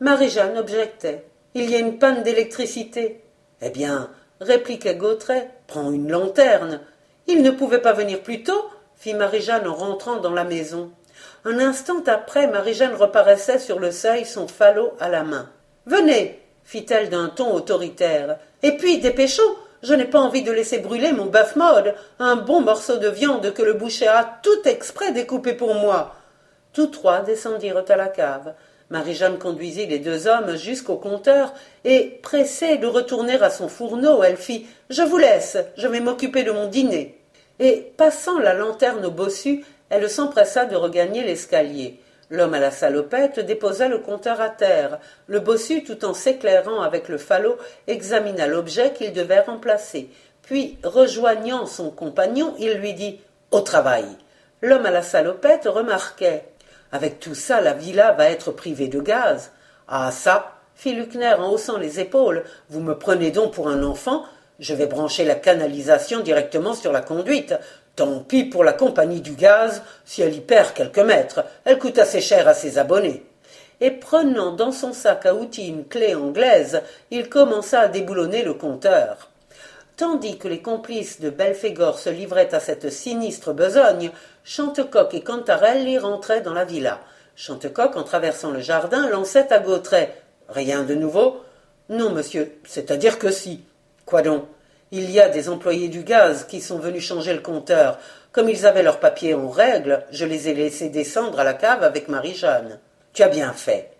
Marie-Jeanne 0.00 0.58
objectait. 0.58 1.25
Il 1.54 1.70
y 1.70 1.76
a 1.76 1.78
une 1.78 1.99
panne 1.99 2.25
d'électricité. 2.25 3.24
Eh 3.62 3.70
bien, 3.70 4.11
répliquait 4.40 4.96
Gautret, 4.96 5.50
prends 5.66 5.90
une 5.90 6.11
lanterne. 6.11 6.80
Il 7.26 7.42
ne 7.42 7.50
pouvait 7.50 7.80
pas 7.80 7.92
venir 7.92 8.23
plus 8.23 8.42
tôt 8.42 8.70
fit 8.96 9.14
Marie-Jeanne 9.14 9.66
en 9.66 9.75
rentrant 9.75 10.16
dans 10.16 10.32
la 10.32 10.44
maison. 10.44 10.90
Un 11.44 11.58
instant 11.58 12.02
après, 12.06 12.46
Marie-Jeanne 12.46 12.94
reparaissait 12.94 13.58
sur 13.58 13.78
le 13.78 13.90
seuil, 13.90 14.25
son 14.25 14.49
falot 14.49 14.94
à 14.99 15.08
la 15.08 15.25
main. 15.25 15.50
Venez, 15.84 16.40
fit-elle 16.64 17.11
d'un 17.11 17.28
ton 17.28 17.52
autoritaire. 17.52 18.38
Et 18.62 18.76
puis, 18.78 18.99
dépêchons, 18.99 19.42
je 19.82 19.92
n'ai 19.92 20.06
pas 20.06 20.20
envie 20.20 20.42
de 20.42 20.52
laisser 20.52 20.78
brûler 20.78 21.12
mon 21.12 21.26
bœuf 21.26 21.56
mode, 21.56 21.94
un 22.18 22.37
bon 22.37 22.62
morceau 22.62 22.96
de 22.96 23.08
viande 23.08 23.52
que 23.52 23.62
le 23.62 23.75
boucher 23.75 24.08
a 24.08 24.40
tout 24.42 24.66
exprès 24.66 25.12
découpé 25.12 25.52
pour 25.52 25.75
moi. 25.75 26.14
Tous 26.73 26.87
trois 26.87 27.20
descendirent 27.20 27.84
à 27.87 27.96
la 27.96 28.08
cave. 28.08 28.54
Marie-Jeanne 28.95 29.41
conduisit 29.41 29.87
les 29.87 29.99
deux 29.99 30.29
hommes 30.29 30.55
jusqu'au 30.55 30.95
compteur, 30.95 31.53
et, 31.85 32.21
pressée 32.23 32.77
de 32.77 32.87
retourner 32.87 33.35
à 33.43 33.51
son 33.51 33.67
fourneau, 33.67 34.23
elle 34.23 34.37
fit 34.37 34.69
Je 34.89 35.03
vous 35.03 35.19
laisse, 35.19 35.59
je 35.77 35.89
vais 35.89 35.99
m'occuper 35.99 36.45
de 36.45 36.53
mon 36.53 36.69
dîner. 36.69 37.19
Et, 37.59 37.93
passant 37.97 38.39
la 38.39 38.55
lanterne 38.55 39.05
au 39.05 39.11
bossu, 39.11 39.65
elle 39.91 40.09
s'empressa 40.09 40.65
de 40.67 40.77
regagner 40.77 41.25
l'escalier. 41.25 41.99
L'homme 42.31 42.55
à 42.55 42.61
la 42.61 42.71
salopette 42.71 43.41
déposa 43.41 43.89
le 43.89 43.99
compteur 43.99 44.41
à 44.41 44.49
terre. 44.49 45.01
Le 45.27 45.41
bossu, 45.41 45.83
tout 45.83 46.05
en 46.05 46.15
s'éclairant 46.15 46.81
avec 46.81 47.09
le 47.09 47.19
falot, 47.19 47.59
examina 47.89 48.47
l'objet 48.47 48.93
qu'il 48.93 49.13
devait 49.13 49.41
remplacer. 49.41 50.09
Puis, 50.43 50.79
rejoignant 50.85 51.67
son 51.67 51.91
compagnon, 51.91 52.55
il 52.61 52.75
lui 52.75 52.93
dit 52.93 53.19
Au 53.51 53.61
travail. 53.61 54.07
L'homme 54.63 54.87
à 54.87 54.93
la 54.93 55.03
salopette 55.03 55.67
remarquait 55.67 56.45
Avec 56.95 57.19
tout 57.19 57.35
ça, 57.35 57.61
la 57.61 57.73
villa 57.73 58.13
va 58.13 58.31
être 58.31 58.53
privée 58.53 58.87
de 58.87 59.01
gaz. 59.01 59.51
Ah 59.89 60.13
ça 60.13 60.53
fit 60.77 60.95
Luckner 60.95 61.35
en 61.35 61.51
haussant 61.51 61.77
les 61.77 61.99
épaules. 61.99 62.45
Vous 62.71 62.79
me 62.79 62.97
prenez 62.97 63.33
donc 63.33 63.53
pour 63.53 63.67
un 63.67 63.83
enfant 63.83 64.23
Je 64.61 64.75
vais 64.75 64.87
brancher 64.87 65.25
la 65.25 65.35
canalisation 65.35 66.21
directement 66.21 66.73
sur 66.73 66.93
la 66.93 67.01
conduite. 67.01 67.57
Tant 67.97 68.21
pis 68.21 68.45
pour 68.45 68.63
la 68.63 68.73
compagnie 68.73 69.23
du 69.23 69.33
gaz, 69.33 69.83
si 70.05 70.23
elle 70.23 70.37
y 70.37 70.41
perd 70.41 70.73
quelques 70.73 71.01
mètres, 71.01 71.45
elle 71.65 71.81
coûte 71.81 71.99
assez 71.99 72.21
cher 72.21 72.47
à 72.47 72.55
ses 72.55 72.79
abonnés. 72.79 73.27
Et 73.81 73.91
prenant 73.91 74.53
dans 74.53 74.71
son 74.71 74.93
sac 74.93 75.27
à 75.27 75.35
outils 75.35 75.67
une 75.67 75.89
clé 75.89 76.15
anglaise, 76.15 76.81
il 77.11 77.29
commença 77.29 77.81
à 77.81 77.89
déboulonner 77.89 78.45
le 78.45 78.55
compteur. 78.55 79.31
Tandis 79.97 80.39
que 80.39 80.49
les 80.49 80.61
complices 80.61 81.21
de 81.21 81.31
Belphégor 81.31 82.01
se 82.01 82.11
livraient 82.11 82.53
à 82.53 82.59
cette 82.59 82.91
sinistre 82.91 83.53
besogne, 83.53 84.11
Chantecoq 84.47 85.15
et 85.15 85.23
Cantarelli 85.23 85.97
rentraient 85.97 86.43
dans 86.43 86.53
la 86.53 86.67
villa. 86.67 87.01
Chantecoq, 87.35 87.97
en 87.97 88.03
traversant 88.03 88.51
le 88.51 88.61
jardin, 88.61 89.09
lançait 89.09 89.51
à 89.51 89.59
Gautret. 89.59 90.21
Rien 90.51 90.83
de 90.83 90.95
nouveau? 90.95 91.41
Non, 91.89 92.11
monsieur, 92.11 92.61
c'est-à-dire 92.65 93.19
que 93.19 93.31
si. 93.31 93.65
Quoi 94.05 94.21
donc? 94.21 94.45
Il 94.93 95.11
y 95.11 95.19
a 95.19 95.31
des 95.31 95.49
employés 95.49 95.89
du 95.89 96.03
gaz 96.03 96.45
qui 96.45 96.61
sont 96.61 96.79
venus 96.79 97.07
changer 97.07 97.33
le 97.33 97.41
compteur. 97.41 97.99
Comme 98.33 98.51
ils 98.51 98.67
avaient 98.67 98.83
leurs 98.83 99.01
papiers 99.01 99.33
en 99.33 99.49
règle, 99.49 100.05
je 100.11 100.27
les 100.27 100.51
ai 100.51 100.55
laissés 100.55 100.91
descendre 100.91 101.41
à 101.41 101.45
la 101.45 101.55
cave 101.55 101.83
avec 101.83 102.09
Marie-Jeanne. 102.09 102.81
Tu 103.15 103.23
as 103.23 103.29
bien 103.29 103.55
fait. 103.55 103.93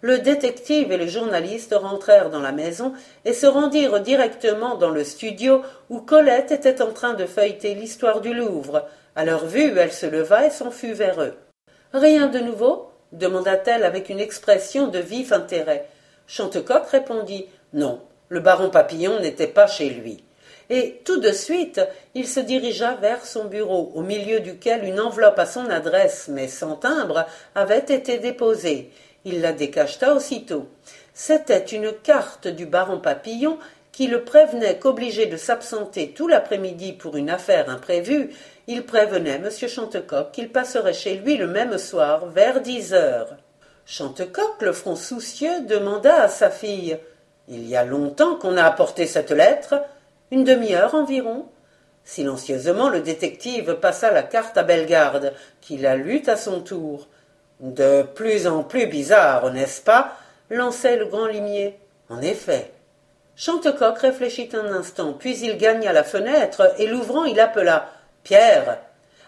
Le 0.00 0.18
détective 0.18 0.90
et 0.90 0.96
le 0.96 1.06
journaliste 1.06 1.76
rentrèrent 1.80 2.30
dans 2.30 2.40
la 2.40 2.50
maison 2.50 2.92
et 3.24 3.32
se 3.32 3.46
rendirent 3.46 4.00
directement 4.00 4.74
dans 4.74 4.90
le 4.90 5.04
studio 5.04 5.62
où 5.90 6.00
Colette 6.00 6.50
était 6.50 6.82
en 6.82 6.90
train 6.90 7.14
de 7.14 7.24
feuilleter 7.24 7.76
l'histoire 7.76 8.20
du 8.20 8.34
Louvre. 8.34 8.84
À 9.16 9.24
leur 9.24 9.46
vue, 9.46 9.76
elle 9.76 9.92
se 9.92 10.06
leva 10.06 10.46
et 10.46 10.50
s'enfuit 10.50 10.92
vers 10.92 11.20
eux. 11.22 11.34
Rien 11.92 12.28
de 12.28 12.38
nouveau? 12.38 12.88
demanda-t-elle 13.12 13.84
avec 13.84 14.08
une 14.08 14.20
expression 14.20 14.88
de 14.88 14.98
vif 14.98 15.32
intérêt. 15.32 15.86
Chantecoq 16.26 16.86
répondit 16.86 17.46
Non, 17.74 18.00
le 18.30 18.40
baron 18.40 18.70
Papillon 18.70 19.20
n'était 19.20 19.46
pas 19.46 19.66
chez 19.66 19.90
lui 19.90 20.24
et 20.72 21.02
tout 21.04 21.20
de 21.20 21.32
suite 21.32 21.80
il 22.14 22.26
se 22.26 22.40
dirigea 22.40 22.94
vers 22.94 23.24
son 23.26 23.44
bureau, 23.44 23.92
au 23.94 24.00
milieu 24.00 24.40
duquel 24.40 24.84
une 24.84 25.00
enveloppe 25.00 25.38
à 25.38 25.46
son 25.46 25.68
adresse, 25.68 26.28
mais 26.28 26.48
sans 26.48 26.76
timbre, 26.76 27.26
avait 27.54 27.78
été 27.78 28.18
déposée. 28.18 28.90
Il 29.24 29.42
la 29.42 29.52
décacheta 29.52 30.14
aussitôt. 30.14 30.68
C'était 31.12 31.64
une 31.64 31.92
carte 31.92 32.48
du 32.48 32.64
baron 32.64 32.98
Papillon 32.98 33.58
qui 33.92 34.06
le 34.06 34.24
prévenait 34.24 34.78
qu'obligé 34.78 35.26
de 35.26 35.36
s'absenter 35.36 36.12
tout 36.12 36.26
l'après-midi 36.26 36.94
pour 36.94 37.16
une 37.16 37.30
affaire 37.30 37.68
imprévue, 37.68 38.30
il 38.66 38.84
prévenait 38.84 39.36
M. 39.36 39.50
Chantecoq 39.50 40.32
qu'il 40.32 40.50
passerait 40.50 40.94
chez 40.94 41.16
lui 41.16 41.36
le 41.36 41.46
même 41.46 41.76
soir 41.76 42.26
vers 42.26 42.60
dix 42.60 42.94
heures. 42.94 43.36
Chantecoq, 43.84 44.62
le 44.62 44.72
front 44.72 44.96
soucieux, 44.96 45.60
demanda 45.66 46.22
à 46.22 46.28
sa 46.28 46.50
fille 46.50 46.98
Il 47.48 47.68
y 47.68 47.76
a 47.76 47.84
longtemps 47.84 48.36
qu'on 48.36 48.56
a 48.56 48.64
apporté 48.64 49.06
cette 49.06 49.30
lettre 49.30 49.74
une 50.30 50.44
demi-heure 50.44 50.94
environ. 50.94 51.46
Silencieusement, 52.04 52.88
le 52.88 53.00
détective 53.00 53.74
passa 53.74 54.10
la 54.10 54.22
carte 54.22 54.56
à 54.56 54.62
Bellegarde, 54.62 55.34
qui 55.60 55.76
la 55.76 55.96
lut 55.96 56.26
à 56.26 56.36
son 56.36 56.60
tour. 56.60 57.08
De 57.60 58.02
plus 58.02 58.46
en 58.46 58.64
plus 58.64 58.86
bizarre, 58.86 59.52
n'est-ce 59.52 59.82
pas? 59.82 60.16
lançait 60.48 60.96
le 60.96 61.06
grand 61.06 61.26
limier. 61.26 61.78
En 62.08 62.20
effet. 62.20 62.72
Chantecoq 63.36 63.98
réfléchit 63.98 64.50
un 64.54 64.72
instant, 64.72 65.14
puis 65.14 65.38
il 65.38 65.56
gagna 65.56 65.92
la 65.92 66.04
fenêtre 66.04 66.74
et 66.78 66.86
l'ouvrant, 66.86 67.24
il 67.24 67.40
appela 67.40 67.88
Pierre. 68.22 68.78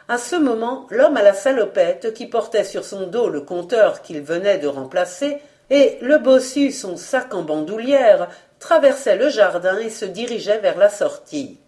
À 0.08 0.18
ce 0.18 0.36
moment, 0.36 0.86
l'homme 0.90 1.16
à 1.16 1.22
la 1.22 1.32
salopette, 1.32 2.12
qui 2.12 2.26
portait 2.26 2.64
sur 2.64 2.84
son 2.84 3.06
dos 3.06 3.30
le 3.30 3.40
compteur 3.40 4.02
qu'il 4.02 4.20
venait 4.20 4.58
de 4.58 4.68
remplacer, 4.68 5.38
et 5.70 5.98
le 6.02 6.18
bossu 6.18 6.70
son 6.70 6.96
sac 6.96 7.32
en 7.32 7.42
bandoulière, 7.42 8.28
traversait 8.58 9.16
le 9.16 9.30
jardin 9.30 9.78
et 9.78 9.88
se 9.88 10.04
dirigeait 10.04 10.58
vers 10.58 10.76
la 10.76 10.90
sortie. 10.90 11.58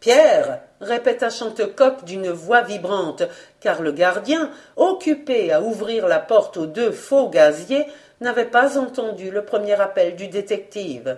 Pierre 0.00 0.60
répéta 0.80 1.30
Chantecoq 1.30 2.04
d'une 2.04 2.30
voix 2.30 2.60
vibrante, 2.60 3.22
car 3.60 3.82
le 3.82 3.92
gardien, 3.92 4.50
occupé 4.76 5.50
à 5.50 5.62
ouvrir 5.62 6.06
la 6.06 6.20
porte 6.20 6.58
aux 6.58 6.66
deux 6.66 6.92
faux 6.92 7.30
gaziers, 7.30 7.86
n'avait 8.20 8.44
pas 8.44 8.78
entendu 8.78 9.30
le 9.30 9.44
premier 9.44 9.80
appel 9.80 10.14
du 10.14 10.28
détective. 10.28 11.16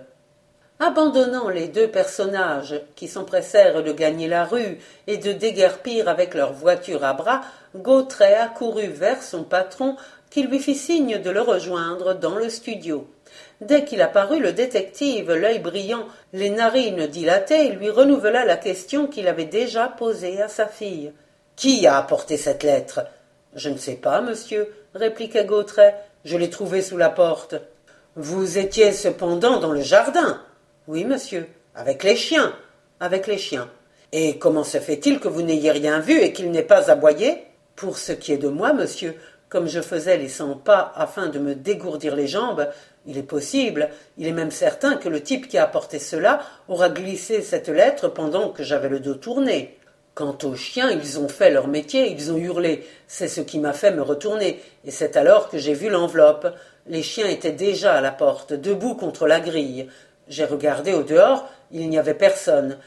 Abandonnant 0.83 1.51
les 1.51 1.69
deux 1.69 1.89
personnages 1.89 2.81
qui 2.97 3.07
s'empressèrent 3.07 3.83
de 3.83 3.93
gagner 3.93 4.29
la 4.29 4.47
rue 4.47 4.79
et 5.07 5.19
de 5.19 5.31
déguerpir 5.31 6.09
avec 6.09 6.33
leur 6.33 6.55
voiture 6.55 7.05
à 7.05 7.13
bras, 7.13 7.43
Gautret 7.77 8.35
accourut 8.35 8.87
vers 8.89 9.23
son 9.23 9.45
patron 9.45 9.97
qui 10.31 10.43
lui 10.43 10.59
fit 10.59 10.75
signe 10.75 11.19
de 11.19 11.29
le 11.29 11.43
rejoindre 11.43 12.15
dans 12.15 12.35
le 12.35 12.49
studio. 12.49 13.07
Dès 13.61 13.85
qu'il 13.85 14.01
apparut, 14.01 14.41
le 14.41 14.55
détective, 14.55 15.31
l'œil 15.31 15.59
brillant, 15.59 16.07
les 16.33 16.49
narines 16.49 17.07
dilatées, 17.09 17.73
lui 17.73 17.91
renouvela 17.91 18.47
la 18.47 18.57
question 18.57 19.07
qu'il 19.07 19.29
avait 19.29 19.45
déjà 19.45 19.87
posée 19.87 20.41
à 20.41 20.49
sa 20.49 20.67
fille. 20.67 21.13
Qui 21.57 21.87
a 21.87 21.99
apporté 21.99 22.39
cette 22.39 22.63
lettre 22.63 23.01
Je 23.55 23.69
ne 23.69 23.77
sais 23.77 23.97
pas, 23.97 24.23
monsieur, 24.23 24.73
répliqua 24.95 25.45
Gautret. 25.45 25.95
Je 26.25 26.39
l'ai 26.39 26.49
trouvée 26.49 26.81
sous 26.81 26.97
la 26.97 27.11
porte. 27.11 27.57
Vous 28.17 28.57
étiez 28.57 28.93
cependant 28.93 29.61
dans 29.61 29.73
le 29.73 29.83
jardin 29.83 30.41
Oui, 30.91 31.05
monsieur. 31.05 31.47
Avec 31.77 32.03
les 32.03 32.17
chiens 32.17 32.53
Avec 32.99 33.29
les 33.29 33.39
chiens. 33.39 33.71
Et 34.11 34.39
comment 34.39 34.65
se 34.65 34.79
fait-il 34.79 35.21
que 35.21 35.29
vous 35.29 35.43
n'ayez 35.43 35.71
rien 35.71 36.01
vu 36.01 36.21
et 36.21 36.33
qu'il 36.33 36.51
n'ait 36.51 36.65
pas 36.65 36.91
aboyé? 36.91 37.45
Pour 37.77 37.97
ce 37.97 38.11
qui 38.11 38.33
est 38.33 38.39
de 38.39 38.49
moi, 38.49 38.73
monsieur, 38.73 39.15
comme 39.49 39.69
je 39.69 39.83
faisais 39.83 40.17
les 40.17 40.29
cent 40.29 40.57
pas 40.57 40.93
afin 40.97 41.29
de 41.29 41.39
me 41.39 41.55
dégourdir 41.55 42.17
les 42.17 42.27
jambes, 42.27 42.69
il 43.07 43.17
est 43.19 43.23
possible, 43.23 43.91
il 44.19 44.27
est 44.27 44.33
même 44.33 44.51
certain 44.51 44.97
que 44.97 45.09
le 45.09 45.23
type 45.23 45.47
qui 45.47 45.59
a 45.59 45.63
apporté 45.63 46.01
cela 46.01 46.41
aura 46.67 46.89
glissé 46.89 47.41
cette 47.41 47.69
lettre 47.69 48.09
pendant 48.09 48.49
que 48.49 48.65
j'avais 48.65 48.89
le 48.89 48.99
dos 48.99 49.15
tourné. 49.15 49.79
Quant 50.17 50.37
aux 50.43 50.57
chiens, 50.57 50.91
ils 50.91 51.21
ont 51.21 51.29
fait 51.29 51.53
leur 51.53 51.69
métier, 51.69 52.11
ils 52.11 52.33
ont 52.33 52.37
hurlé. 52.37 52.85
C'est 53.07 53.29
ce 53.29 53.43
qui 53.43 53.61
m'a 53.61 53.75
fait 53.75 53.93
me 53.93 54.03
retourner, 54.03 54.61
et 54.85 54.91
c'est 54.91 55.17
alors 55.17 55.51
que 55.51 55.59
j'ai 55.59 55.75
vu 55.75 55.89
l'enveloppe. 55.89 56.49
Les 56.89 57.05
chiens 57.05 57.29
étaient 57.29 57.53
déjà 57.53 57.95
à 57.95 58.01
la 58.01 58.11
porte, 58.11 58.53
debout 58.53 58.97
contre 58.97 59.29
la 59.29 59.39
grille. 59.39 59.89
J'ai 60.31 60.45
regardé 60.45 60.95
au 60.95 61.03
dehors, 61.03 61.51
il 61.73 61.91
n'y 61.91 61.99
avait 61.99 62.15
personne. 62.15 62.79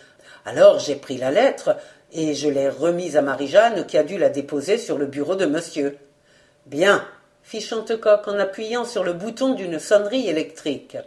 Alors 0.45 0.79
j'ai 0.79 0.95
pris 0.95 1.17
la 1.17 1.29
lettre, 1.29 1.75
et 2.13 2.33
je 2.35 2.47
l'ai 2.47 2.69
remise 2.69 3.17
à 3.17 3.21
Marie-Jeanne, 3.21 3.85
qui 3.85 3.97
a 3.97 4.03
dû 4.03 4.17
la 4.17 4.29
déposer 4.29 4.77
sur 4.77 4.97
le 4.97 5.07
bureau 5.07 5.35
de 5.35 5.45
monsieur. 5.45 5.97
Bien, 6.67 7.05
fit 7.43 7.59
Chantecoq 7.59 8.29
en 8.29 8.39
appuyant 8.39 8.85
sur 8.85 9.03
le 9.03 9.11
bouton 9.11 9.55
d'une 9.55 9.77
sonnerie 9.77 10.29
électrique. 10.29 10.97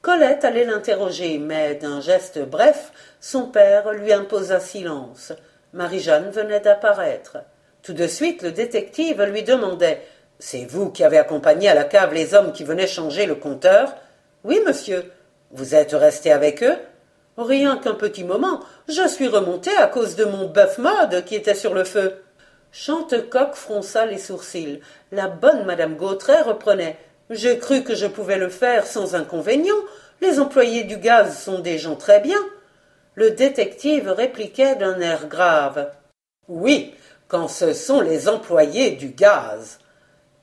Colette 0.00 0.46
allait 0.46 0.64
l'interroger, 0.64 1.36
mais 1.36 1.74
d'un 1.74 2.00
geste 2.00 2.38
bref, 2.38 2.90
son 3.20 3.48
père 3.48 3.92
lui 3.92 4.10
imposa 4.10 4.60
silence. 4.60 5.34
Marie-Jeanne 5.74 6.30
venait 6.30 6.60
d'apparaître. 6.60 7.36
Tout 7.82 7.92
de 7.92 8.06
suite, 8.06 8.42
le 8.42 8.52
détective 8.52 9.22
lui 9.22 9.42
demandait 9.42 10.00
C'est 10.38 10.64
vous 10.64 10.88
qui 10.90 11.04
avez 11.04 11.18
accompagné 11.18 11.68
à 11.68 11.74
la 11.74 11.84
cave 11.84 12.14
les 12.14 12.32
hommes 12.32 12.52
qui 12.52 12.64
venaient 12.64 12.86
changer 12.86 13.26
le 13.26 13.34
compteur 13.34 13.94
Oui, 14.44 14.60
monsieur. 14.66 15.12
Vous 15.50 15.74
êtes 15.74 15.92
resté 15.92 16.30
avec 16.30 16.62
eux? 16.62 16.76
Rien 17.38 17.78
qu'un 17.78 17.94
petit 17.94 18.24
moment. 18.24 18.60
Je 18.88 19.06
suis 19.08 19.28
remonté 19.28 19.70
à 19.76 19.86
cause 19.86 20.16
de 20.16 20.24
mon 20.24 20.46
bœuf 20.46 20.78
mode 20.78 21.24
qui 21.24 21.36
était 21.36 21.54
sur 21.54 21.72
le 21.72 21.84
feu. 21.84 22.22
Chantecoq 22.72 23.54
fronça 23.54 24.04
les 24.04 24.18
sourcils. 24.18 24.80
La 25.12 25.28
bonne 25.28 25.64
madame 25.64 25.96
Gautret 25.96 26.42
reprenait. 26.42 26.98
J'ai 27.30 27.58
cru 27.58 27.82
que 27.82 27.94
je 27.94 28.06
pouvais 28.06 28.38
le 28.38 28.50
faire 28.50 28.86
sans 28.86 29.14
inconvénient. 29.14 29.76
Les 30.20 30.40
employés 30.40 30.84
du 30.84 30.98
gaz 30.98 31.38
sont 31.38 31.60
des 31.60 31.78
gens 31.78 31.96
très 31.96 32.20
bien. 32.20 32.40
Le 33.14 33.30
détective 33.30 34.10
répliquait 34.10 34.76
d'un 34.76 35.00
air 35.00 35.28
grave. 35.28 35.90
Oui, 36.48 36.94
quand 37.26 37.48
ce 37.48 37.72
sont 37.72 38.00
les 38.00 38.28
employés 38.28 38.92
du 38.92 39.08
gaz. 39.08 39.78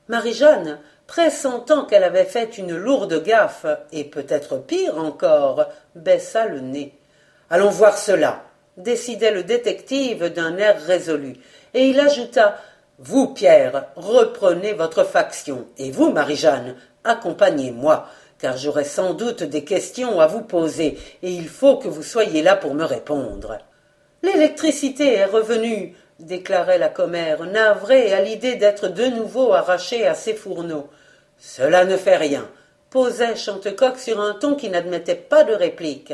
Marie-Jeanne, 0.08 0.80
pressentant 1.08 1.86
qu'elle 1.86 2.04
avait 2.04 2.26
fait 2.26 2.58
une 2.58 2.76
lourde 2.76 3.24
gaffe, 3.24 3.66
et 3.92 4.04
peut-être 4.04 4.58
pire 4.58 4.98
encore, 4.98 5.66
baissa 5.96 6.46
le 6.48 6.60
nez. 6.60 6.94
Allons 7.50 7.70
voir 7.70 7.98
cela, 7.98 8.44
décidait 8.78 9.32
le 9.32 9.44
détective 9.44 10.26
d'un 10.34 10.58
air 10.58 10.82
résolu, 10.82 11.38
et 11.74 11.88
il 11.88 12.00
ajouta 12.00 12.58
Vous, 12.98 13.28
Pierre, 13.28 13.88
reprenez 13.96 14.74
votre 14.74 15.04
faction, 15.04 15.68
et 15.78 15.92
vous, 15.92 16.12
Marie-Jeanne, 16.12 16.76
accompagnez-moi, 17.04 18.08
car 18.40 18.58
j'aurai 18.58 18.84
sans 18.84 19.14
doute 19.14 19.44
des 19.44 19.64
questions 19.64 20.20
à 20.20 20.28
vous 20.28 20.42
poser, 20.42 20.98
et 21.22 21.32
il 21.32 21.48
faut 21.48 21.78
que 21.78 21.88
vous 21.88 22.04
soyez 22.04 22.42
là 22.42 22.56
pour 22.56 22.74
me 22.74 22.84
répondre. 22.84 23.60
L'électricité 24.24 25.14
est 25.14 25.26
revenue, 25.26 25.96
déclarait 26.20 26.78
la 26.78 26.90
commère, 26.90 27.44
navrée 27.44 28.14
à 28.14 28.22
l'idée 28.22 28.56
d'être 28.56 28.88
de 28.88 29.06
nouveau 29.06 29.54
arrachée 29.54 30.08
à 30.08 30.14
ses 30.14 30.34
fourneaux. 30.34 30.90
Cela 31.38 31.86
ne 31.86 31.98
fait 31.98 32.16
rien, 32.16 32.50
posait 32.90 33.36
Chantecoq 33.36 33.98
sur 33.98 34.22
un 34.22 34.34
ton 34.34 34.56
qui 34.56 34.70
n'admettait 34.70 35.16
pas 35.16 35.44
de 35.44 35.54
réplique. 35.54 36.14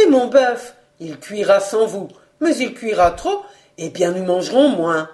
Et 0.00 0.06
mon 0.06 0.28
bœuf, 0.28 0.74
il 1.00 1.18
cuira 1.18 1.60
sans 1.60 1.86
vous, 1.86 2.08
mais 2.40 2.56
il 2.56 2.74
cuira 2.74 3.10
trop, 3.10 3.42
et 3.78 3.90
bien 3.90 4.12
nous 4.12 4.24
mangerons 4.24 4.68
moins. 4.68 5.10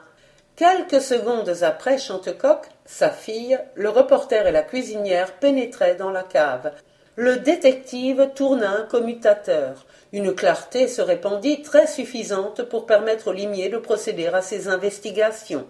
Quelques 0.56 1.00
secondes 1.00 1.52
après 1.62 1.98
Chantecoq, 1.98 2.66
sa 2.84 3.10
fille, 3.10 3.58
le 3.74 3.88
reporter 3.88 4.46
et 4.46 4.52
la 4.52 4.62
cuisinière 4.62 5.34
pénétraient 5.34 5.94
dans 5.94 6.10
la 6.10 6.22
cave. 6.22 6.72
Le 7.20 7.34
détective 7.34 8.30
tourna 8.36 8.70
un 8.70 8.82
commutateur. 8.82 9.86
Une 10.12 10.36
clarté 10.36 10.86
se 10.86 11.02
répandit 11.02 11.62
très 11.62 11.88
suffisante 11.88 12.62
pour 12.62 12.86
permettre 12.86 13.30
au 13.30 13.32
limier 13.32 13.68
de 13.68 13.76
procéder 13.76 14.28
à 14.28 14.40
ses 14.40 14.68
investigations. 14.68 15.66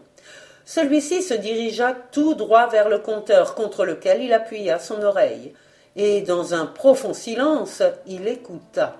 Celui-ci 0.66 1.22
se 1.22 1.32
dirigea 1.32 1.94
tout 2.12 2.34
droit 2.34 2.66
vers 2.66 2.90
le 2.90 2.98
compteur 2.98 3.54
contre 3.54 3.86
lequel 3.86 4.22
il 4.22 4.34
appuya 4.34 4.78
son 4.78 5.02
oreille, 5.02 5.54
et 5.96 6.20
dans 6.20 6.52
un 6.52 6.66
profond 6.66 7.14
silence 7.14 7.82
il 8.06 8.28
écouta. 8.28 8.98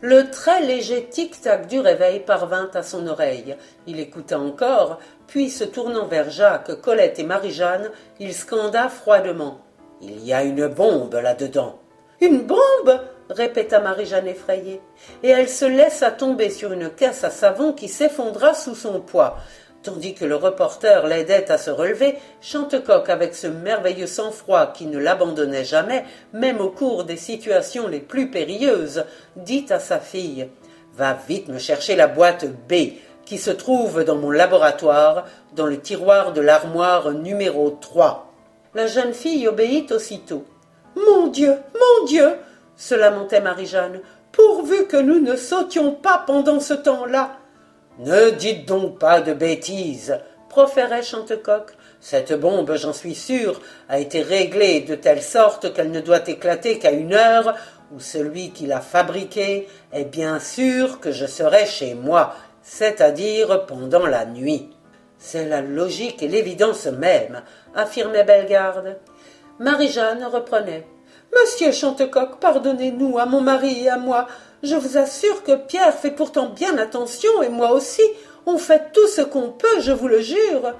Le 0.00 0.30
très 0.30 0.62
léger 0.62 1.06
tic-tac 1.06 1.66
du 1.66 1.80
réveil 1.80 2.20
parvint 2.20 2.70
à 2.74 2.84
son 2.84 3.08
oreille. 3.08 3.56
Il 3.88 3.98
écouta 3.98 4.38
encore, 4.38 5.00
puis 5.26 5.50
se 5.50 5.64
tournant 5.64 6.06
vers 6.06 6.30
Jacques, 6.30 6.80
Colette 6.80 7.18
et 7.18 7.24
Marie-Jeanne, 7.24 7.90
il 8.20 8.34
scanda 8.34 8.88
froidement. 8.88 9.58
Il 10.02 10.26
y 10.26 10.32
a 10.32 10.42
une 10.42 10.66
bombe 10.66 11.14
là-dedans. 11.14 11.78
Une 12.20 12.40
bombe 12.40 13.00
répéta 13.30 13.78
Marie-Jeanne 13.78 14.26
effrayée, 14.26 14.80
et 15.22 15.28
elle 15.28 15.48
se 15.48 15.64
laissa 15.64 16.10
tomber 16.10 16.50
sur 16.50 16.72
une 16.72 16.90
caisse 16.90 17.22
à 17.22 17.30
savon 17.30 17.72
qui 17.72 17.86
s'effondra 17.86 18.52
sous 18.52 18.74
son 18.74 19.00
poids. 19.00 19.36
Tandis 19.84 20.14
que 20.14 20.24
le 20.24 20.34
reporter 20.34 21.06
l'aidait 21.06 21.50
à 21.50 21.58
se 21.58 21.70
relever, 21.70 22.16
Chantecoq, 22.40 23.08
avec 23.08 23.34
ce 23.34 23.46
merveilleux 23.46 24.08
sang-froid 24.08 24.72
qui 24.72 24.86
ne 24.86 24.98
l'abandonnait 24.98 25.64
jamais, 25.64 26.04
même 26.32 26.60
au 26.60 26.70
cours 26.70 27.04
des 27.04 27.16
situations 27.16 27.86
les 27.86 28.00
plus 28.00 28.28
périlleuses, 28.28 29.04
dit 29.36 29.66
à 29.70 29.78
sa 29.78 30.00
fille 30.00 30.48
Va 30.94 31.16
vite 31.28 31.48
me 31.48 31.58
chercher 31.58 31.94
la 31.94 32.08
boîte 32.08 32.46
B, 32.68 32.94
qui 33.24 33.38
se 33.38 33.50
trouve 33.50 34.02
dans 34.02 34.16
mon 34.16 34.30
laboratoire, 34.30 35.26
dans 35.54 35.66
le 35.66 35.80
tiroir 35.80 36.32
de 36.32 36.40
l'armoire 36.40 37.12
numéro 37.12 37.70
3. 37.70 38.31
La 38.74 38.86
jeune 38.86 39.12
fille 39.12 39.46
obéit 39.48 39.92
aussitôt. 39.92 40.44
Mon 40.96 41.26
Dieu, 41.26 41.56
mon 41.74 42.06
Dieu 42.06 42.36
se 42.74 42.94
lamentait 42.94 43.42
Marie-Jeanne. 43.42 44.00
Pourvu 44.32 44.86
que 44.86 44.96
nous 44.96 45.20
ne 45.20 45.36
sautions 45.36 45.92
pas 45.92 46.24
pendant 46.26 46.58
ce 46.58 46.72
temps-là. 46.72 47.36
Ne 47.98 48.30
dites 48.30 48.66
donc 48.66 48.98
pas 48.98 49.20
de 49.20 49.34
bêtises, 49.34 50.18
proférait 50.48 51.02
Chantecoq. 51.02 51.72
Cette 52.00 52.32
bombe, 52.32 52.74
j'en 52.76 52.94
suis 52.94 53.14
sûr, 53.14 53.60
a 53.90 53.98
été 53.98 54.22
réglée 54.22 54.80
de 54.80 54.94
telle 54.94 55.22
sorte 55.22 55.74
qu'elle 55.74 55.90
ne 55.90 56.00
doit 56.00 56.26
éclater 56.26 56.78
qu'à 56.78 56.92
une 56.92 57.12
heure 57.12 57.54
où 57.94 58.00
celui 58.00 58.52
qui 58.52 58.66
l'a 58.66 58.80
fabriquée 58.80 59.68
est 59.92 60.06
bien 60.06 60.38
sûr 60.38 60.98
que 60.98 61.12
je 61.12 61.26
serai 61.26 61.66
chez 61.66 61.92
moi, 61.92 62.34
c'est-à-dire 62.62 63.66
pendant 63.66 64.06
la 64.06 64.24
nuit. 64.24 64.70
C'est 65.24 65.46
la 65.46 65.62
logique 65.62 66.20
et 66.24 66.28
l'évidence 66.28 66.86
même, 66.86 67.42
affirmait 67.76 68.24
Bellegarde. 68.24 68.98
Marie-Jeanne 69.60 70.24
reprenait. 70.24 70.84
Monsieur 71.32 71.70
Chantecoq, 71.70 72.40
pardonnez-nous 72.40 73.18
à 73.18 73.26
mon 73.26 73.40
mari 73.40 73.84
et 73.84 73.88
à 73.88 73.98
moi. 73.98 74.26
Je 74.64 74.74
vous 74.74 74.98
assure 74.98 75.44
que 75.44 75.54
Pierre 75.54 75.94
fait 75.94 76.10
pourtant 76.10 76.48
bien 76.48 76.76
attention, 76.76 77.40
et 77.40 77.48
moi 77.48 77.70
aussi. 77.70 78.02
On 78.46 78.58
fait 78.58 78.90
tout 78.92 79.06
ce 79.06 79.20
qu'on 79.22 79.50
peut, 79.50 79.80
je 79.80 79.92
vous 79.92 80.08
le 80.08 80.20
jure. 80.20 80.74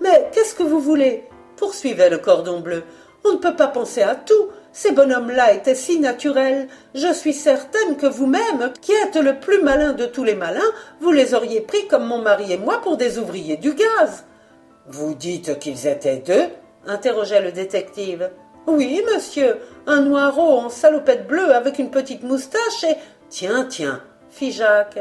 Mais 0.00 0.30
qu'est-ce 0.32 0.54
que 0.54 0.62
vous 0.62 0.80
voulez? 0.80 1.24
Poursuivait 1.56 2.08
le 2.08 2.18
cordon 2.18 2.60
bleu. 2.60 2.84
On 3.26 3.32
ne 3.32 3.38
peut 3.38 3.54
pas 3.54 3.68
penser 3.68 4.00
à 4.00 4.14
tout. 4.14 4.48
Ces 4.80 4.92
bonhommes-là 4.92 5.54
étaient 5.54 5.74
si 5.74 5.98
naturels. 5.98 6.68
Je 6.94 7.12
suis 7.12 7.32
certaine 7.32 7.96
que 7.96 8.06
vous-même, 8.06 8.72
qui 8.80 8.92
êtes 8.92 9.16
le 9.16 9.40
plus 9.40 9.60
malin 9.60 9.92
de 9.92 10.06
tous 10.06 10.22
les 10.22 10.36
malins, 10.36 10.70
vous 11.00 11.10
les 11.10 11.34
auriez 11.34 11.60
pris 11.62 11.88
comme 11.88 12.06
mon 12.06 12.22
mari 12.22 12.52
et 12.52 12.58
moi 12.58 12.80
pour 12.80 12.96
des 12.96 13.18
ouvriers 13.18 13.56
du 13.56 13.74
gaz. 13.74 14.24
Vous 14.86 15.14
dites 15.14 15.58
qu'ils 15.58 15.88
étaient 15.88 16.22
deux 16.24 16.46
interrogeait 16.86 17.42
le 17.42 17.50
détective. 17.50 18.30
Oui, 18.68 19.02
monsieur, 19.12 19.56
un 19.88 20.02
noirot 20.02 20.60
en 20.60 20.68
salopette 20.68 21.26
bleue 21.26 21.52
avec 21.52 21.80
une 21.80 21.90
petite 21.90 22.22
moustache 22.22 22.84
et. 22.84 22.94
Tiens, 23.30 23.66
tiens, 23.68 24.00
fit 24.30 24.52
Jacques. 24.52 25.00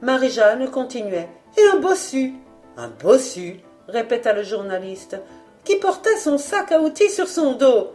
Marie-Jeanne 0.00 0.70
continuait. 0.70 1.28
Et 1.58 1.76
un 1.76 1.78
bossu. 1.78 2.32
Un 2.78 2.88
bossu, 2.88 3.60
répéta 3.86 4.32
le 4.32 4.44
journaliste, 4.44 5.18
qui 5.62 5.76
portait 5.76 6.16
son 6.16 6.38
sac 6.38 6.72
à 6.72 6.80
outils 6.80 7.10
sur 7.10 7.28
son 7.28 7.52
dos. 7.52 7.90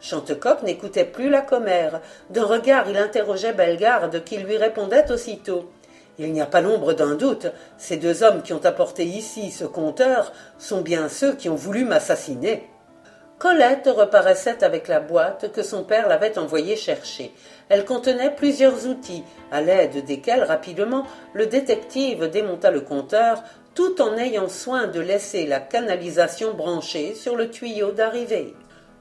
Chantecoq 0.00 0.62
n'écoutait 0.62 1.04
plus 1.04 1.28
la 1.28 1.40
commère. 1.40 2.00
D'un 2.30 2.44
regard, 2.44 2.88
il 2.88 2.96
interrogeait 2.96 3.52
Bellegarde, 3.52 4.22
qui 4.24 4.38
lui 4.38 4.56
répondait 4.56 5.10
aussitôt. 5.10 5.70
Il 6.18 6.32
n'y 6.32 6.40
a 6.40 6.46
pas 6.46 6.60
l'ombre 6.60 6.94
d'un 6.94 7.14
doute, 7.14 7.46
ces 7.76 7.96
deux 7.96 8.24
hommes 8.24 8.42
qui 8.42 8.52
ont 8.52 8.64
apporté 8.64 9.04
ici 9.04 9.52
ce 9.52 9.64
compteur 9.64 10.32
sont 10.58 10.80
bien 10.80 11.08
ceux 11.08 11.34
qui 11.34 11.48
ont 11.48 11.54
voulu 11.54 11.84
m'assassiner. 11.84 12.68
Colette 13.38 13.88
reparaissait 13.88 14.64
avec 14.64 14.88
la 14.88 14.98
boîte 14.98 15.52
que 15.52 15.62
son 15.62 15.84
père 15.84 16.08
l'avait 16.08 16.38
envoyée 16.38 16.74
chercher. 16.74 17.32
Elle 17.68 17.84
contenait 17.84 18.34
plusieurs 18.34 18.88
outils, 18.88 19.22
à 19.52 19.60
l'aide 19.60 20.04
desquels 20.04 20.42
rapidement 20.42 21.06
le 21.34 21.46
détective 21.46 22.28
démonta 22.28 22.72
le 22.72 22.80
compteur, 22.80 23.44
tout 23.76 24.02
en 24.02 24.16
ayant 24.16 24.48
soin 24.48 24.88
de 24.88 24.98
laisser 24.98 25.46
la 25.46 25.60
canalisation 25.60 26.54
branchée 26.54 27.14
sur 27.14 27.36
le 27.36 27.48
tuyau 27.48 27.92
d'arrivée. 27.92 28.56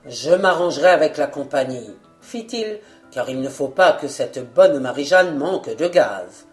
Je 0.10 0.32
m'arrangerai 0.32 0.88
avec 0.88 1.18
la 1.18 1.28
compagnie, 1.28 1.94
fit-il, 2.22 2.80
car 3.12 3.30
il 3.30 3.42
ne 3.42 3.50
faut 3.50 3.68
pas 3.68 3.92
que 3.92 4.08
cette 4.08 4.54
bonne 4.54 4.80
Marie-Jeanne 4.80 5.38
manque 5.38 5.76
de 5.76 5.88
gaz. 5.90 6.46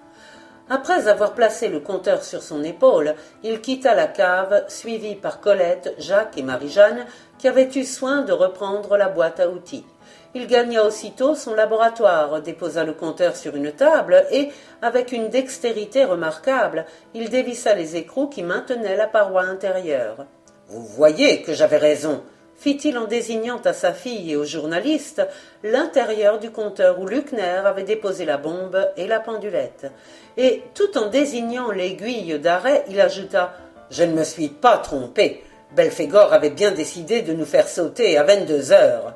Après 0.69 1.07
avoir 1.07 1.35
placé 1.35 1.69
le 1.69 1.79
compteur 1.79 2.25
sur 2.25 2.43
son 2.43 2.64
épaule, 2.64 3.14
il 3.45 3.61
quitta 3.61 3.95
la 3.95 4.09
cave, 4.09 4.64
suivi 4.67 5.14
par 5.14 5.40
Colette, 5.40 5.95
Jacques 5.99 6.37
et 6.37 6.43
Marie-Jeanne, 6.43 7.07
qui 7.38 7.47
avaient 7.47 7.71
eu 7.77 7.85
soin 7.85 8.23
de 8.23 8.33
reprendre 8.33 8.97
la 8.97 9.09
boîte 9.09 9.38
à 9.38 9.49
outils. 9.49 9.87
Il 10.35 10.49
gagna 10.49 10.85
aussitôt 10.85 11.37
son 11.37 11.55
laboratoire, 11.55 12.43
déposa 12.43 12.83
le 12.83 12.95
compteur 12.95 13.37
sur 13.37 13.55
une 13.55 13.71
table 13.71 14.25
et, 14.33 14.49
avec 14.83 15.12
une 15.12 15.29
dextérité 15.29 16.05
remarquable, 16.05 16.87
il 17.14 17.31
dévissa 17.31 17.73
les 17.75 17.95
écrous 17.95 18.27
qui 18.27 18.43
maintenaient 18.43 18.97
la 18.97 19.07
paroi 19.07 19.43
intérieure. 19.43 20.27
Vous 20.67 20.83
voyez 20.83 21.43
que 21.43 21.53
j'avais 21.53 21.77
raison, 21.77 22.23
fit-il 22.64 22.96
en 22.96 23.05
désignant 23.05 23.61
à 23.66 23.74
sa 23.74 23.92
fille 23.92 24.33
et 24.33 24.37
au 24.37 24.46
journaliste 24.46 25.20
l'intérieur 25.62 26.38
du 26.38 26.50
compteur 26.50 26.98
où 26.98 27.07
Luckner 27.07 27.61
avait 27.62 27.83
déposé 27.83 28.24
la 28.24 28.38
bombe 28.38 28.90
et 28.96 29.07
la 29.07 29.20
pendulette. 29.20 29.92
Et, 30.38 30.62
tout 30.72 30.96
en 30.96 31.11
désignant 31.11 31.70
l'aiguille 31.70 32.38
d'arrêt, 32.38 32.87
il 32.88 32.98
ajouta 33.03 33.53
Je 33.90 34.05
ne 34.05 34.14
me 34.14 34.24
suis 34.24 34.48
pas 34.48 34.79
trompé. 34.79 35.44
Belphégor 35.77 36.33
avait 36.33 36.48
bien 36.48 36.70
décidé 36.70 37.20
de 37.20 37.35
nous 37.35 37.44
faire 37.44 37.68
sauter 37.68 38.16
à 38.16 38.22
vingt-deux 38.22 38.72
heures. 38.72 39.12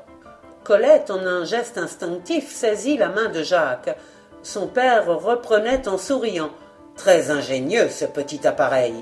Colette, 0.63 1.09
en 1.09 1.25
un 1.25 1.43
geste 1.43 1.79
instinctif, 1.79 2.53
saisit 2.53 2.97
la 2.97 3.09
main 3.09 3.29
de 3.29 3.41
Jacques. 3.41 3.97
Son 4.43 4.67
père 4.67 5.07
reprenait 5.07 5.87
en 5.87 5.97
souriant. 5.97 6.51
Très 6.95 7.31
ingénieux, 7.31 7.89
ce 7.89 8.05
petit 8.05 8.45
appareil. 8.45 8.93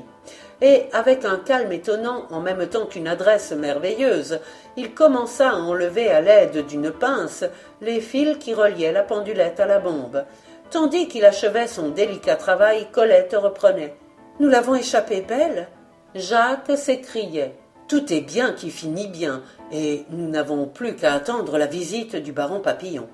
Et, 0.61 0.85
avec 0.91 1.23
un 1.23 1.37
calme 1.37 1.71
étonnant 1.71 2.25
en 2.31 2.39
même 2.39 2.65
temps 2.67 2.87
qu'une 2.87 3.07
adresse 3.07 3.51
merveilleuse, 3.51 4.39
il 4.75 4.93
commença 4.93 5.51
à 5.51 5.55
enlever 5.55 6.09
à 6.09 6.21
l'aide 6.21 6.65
d'une 6.65 6.91
pince 6.91 7.43
les 7.81 8.01
fils 8.01 8.37
qui 8.39 8.55
reliaient 8.55 8.91
la 8.91 9.03
pendulette 9.03 9.59
à 9.59 9.67
la 9.67 9.79
bombe. 9.79 10.23
Tandis 10.71 11.07
qu'il 11.07 11.25
achevait 11.25 11.67
son 11.67 11.89
délicat 11.89 12.35
travail, 12.35 12.87
Colette 12.91 13.35
reprenait. 13.37 13.95
Nous 14.39 14.49
l'avons 14.49 14.75
échappé 14.75 15.21
belle. 15.21 15.67
Jacques 16.15 16.75
s'écriait. 16.75 17.55
Tout 17.87 18.11
est 18.11 18.21
bien 18.21 18.51
qui 18.51 18.69
finit 18.69 19.07
bien, 19.07 19.43
et 19.71 20.05
nous 20.09 20.27
n'avons 20.27 20.65
plus 20.65 20.95
qu'à 20.95 21.13
attendre 21.13 21.57
la 21.57 21.67
visite 21.67 22.15
du 22.15 22.33
baron 22.33 22.59
Papillon. 22.59 23.07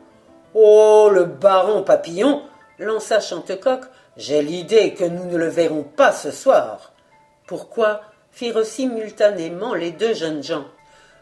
Oh. 0.56 1.10
Le 1.12 1.26
baron 1.26 1.84
Papillon. 1.84 2.42
lança 2.80 3.20
Chantecoq. 3.20 3.82
J'ai 4.18 4.42
l'idée 4.42 4.94
que 4.94 5.04
nous 5.04 5.26
ne 5.26 5.38
le 5.38 5.48
verrons 5.48 5.84
pas 5.84 6.12
ce 6.12 6.32
soir. 6.32 6.93
Pourquoi 7.46 8.02
firent 8.32 8.66
simultanément 8.66 9.74
les 9.74 9.92
deux 9.92 10.14
jeunes 10.14 10.44
gens? 10.44 10.66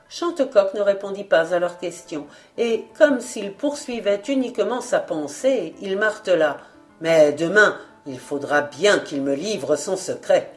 Chantecoq 0.10 0.74
ne 0.74 0.82
répondit 0.82 1.24
pas 1.24 1.54
à 1.54 1.60
leurs 1.60 1.80
questions, 1.80 2.28
et, 2.58 2.86
comme 2.98 3.22
s'il 3.22 3.54
poursuivait 3.54 4.22
uniquement 4.28 4.82
sa 4.82 5.00
pensée, 5.00 5.74
il 5.82 5.98
martela. 5.98 6.58
Mais 7.00 7.32
demain, 7.32 7.78
il 8.06 8.20
faudra 8.20 8.62
bien 8.62 9.00
qu'il 9.00 9.22
me 9.22 9.34
livre 9.34 9.76
son 9.76 9.96
secret. 9.96 10.52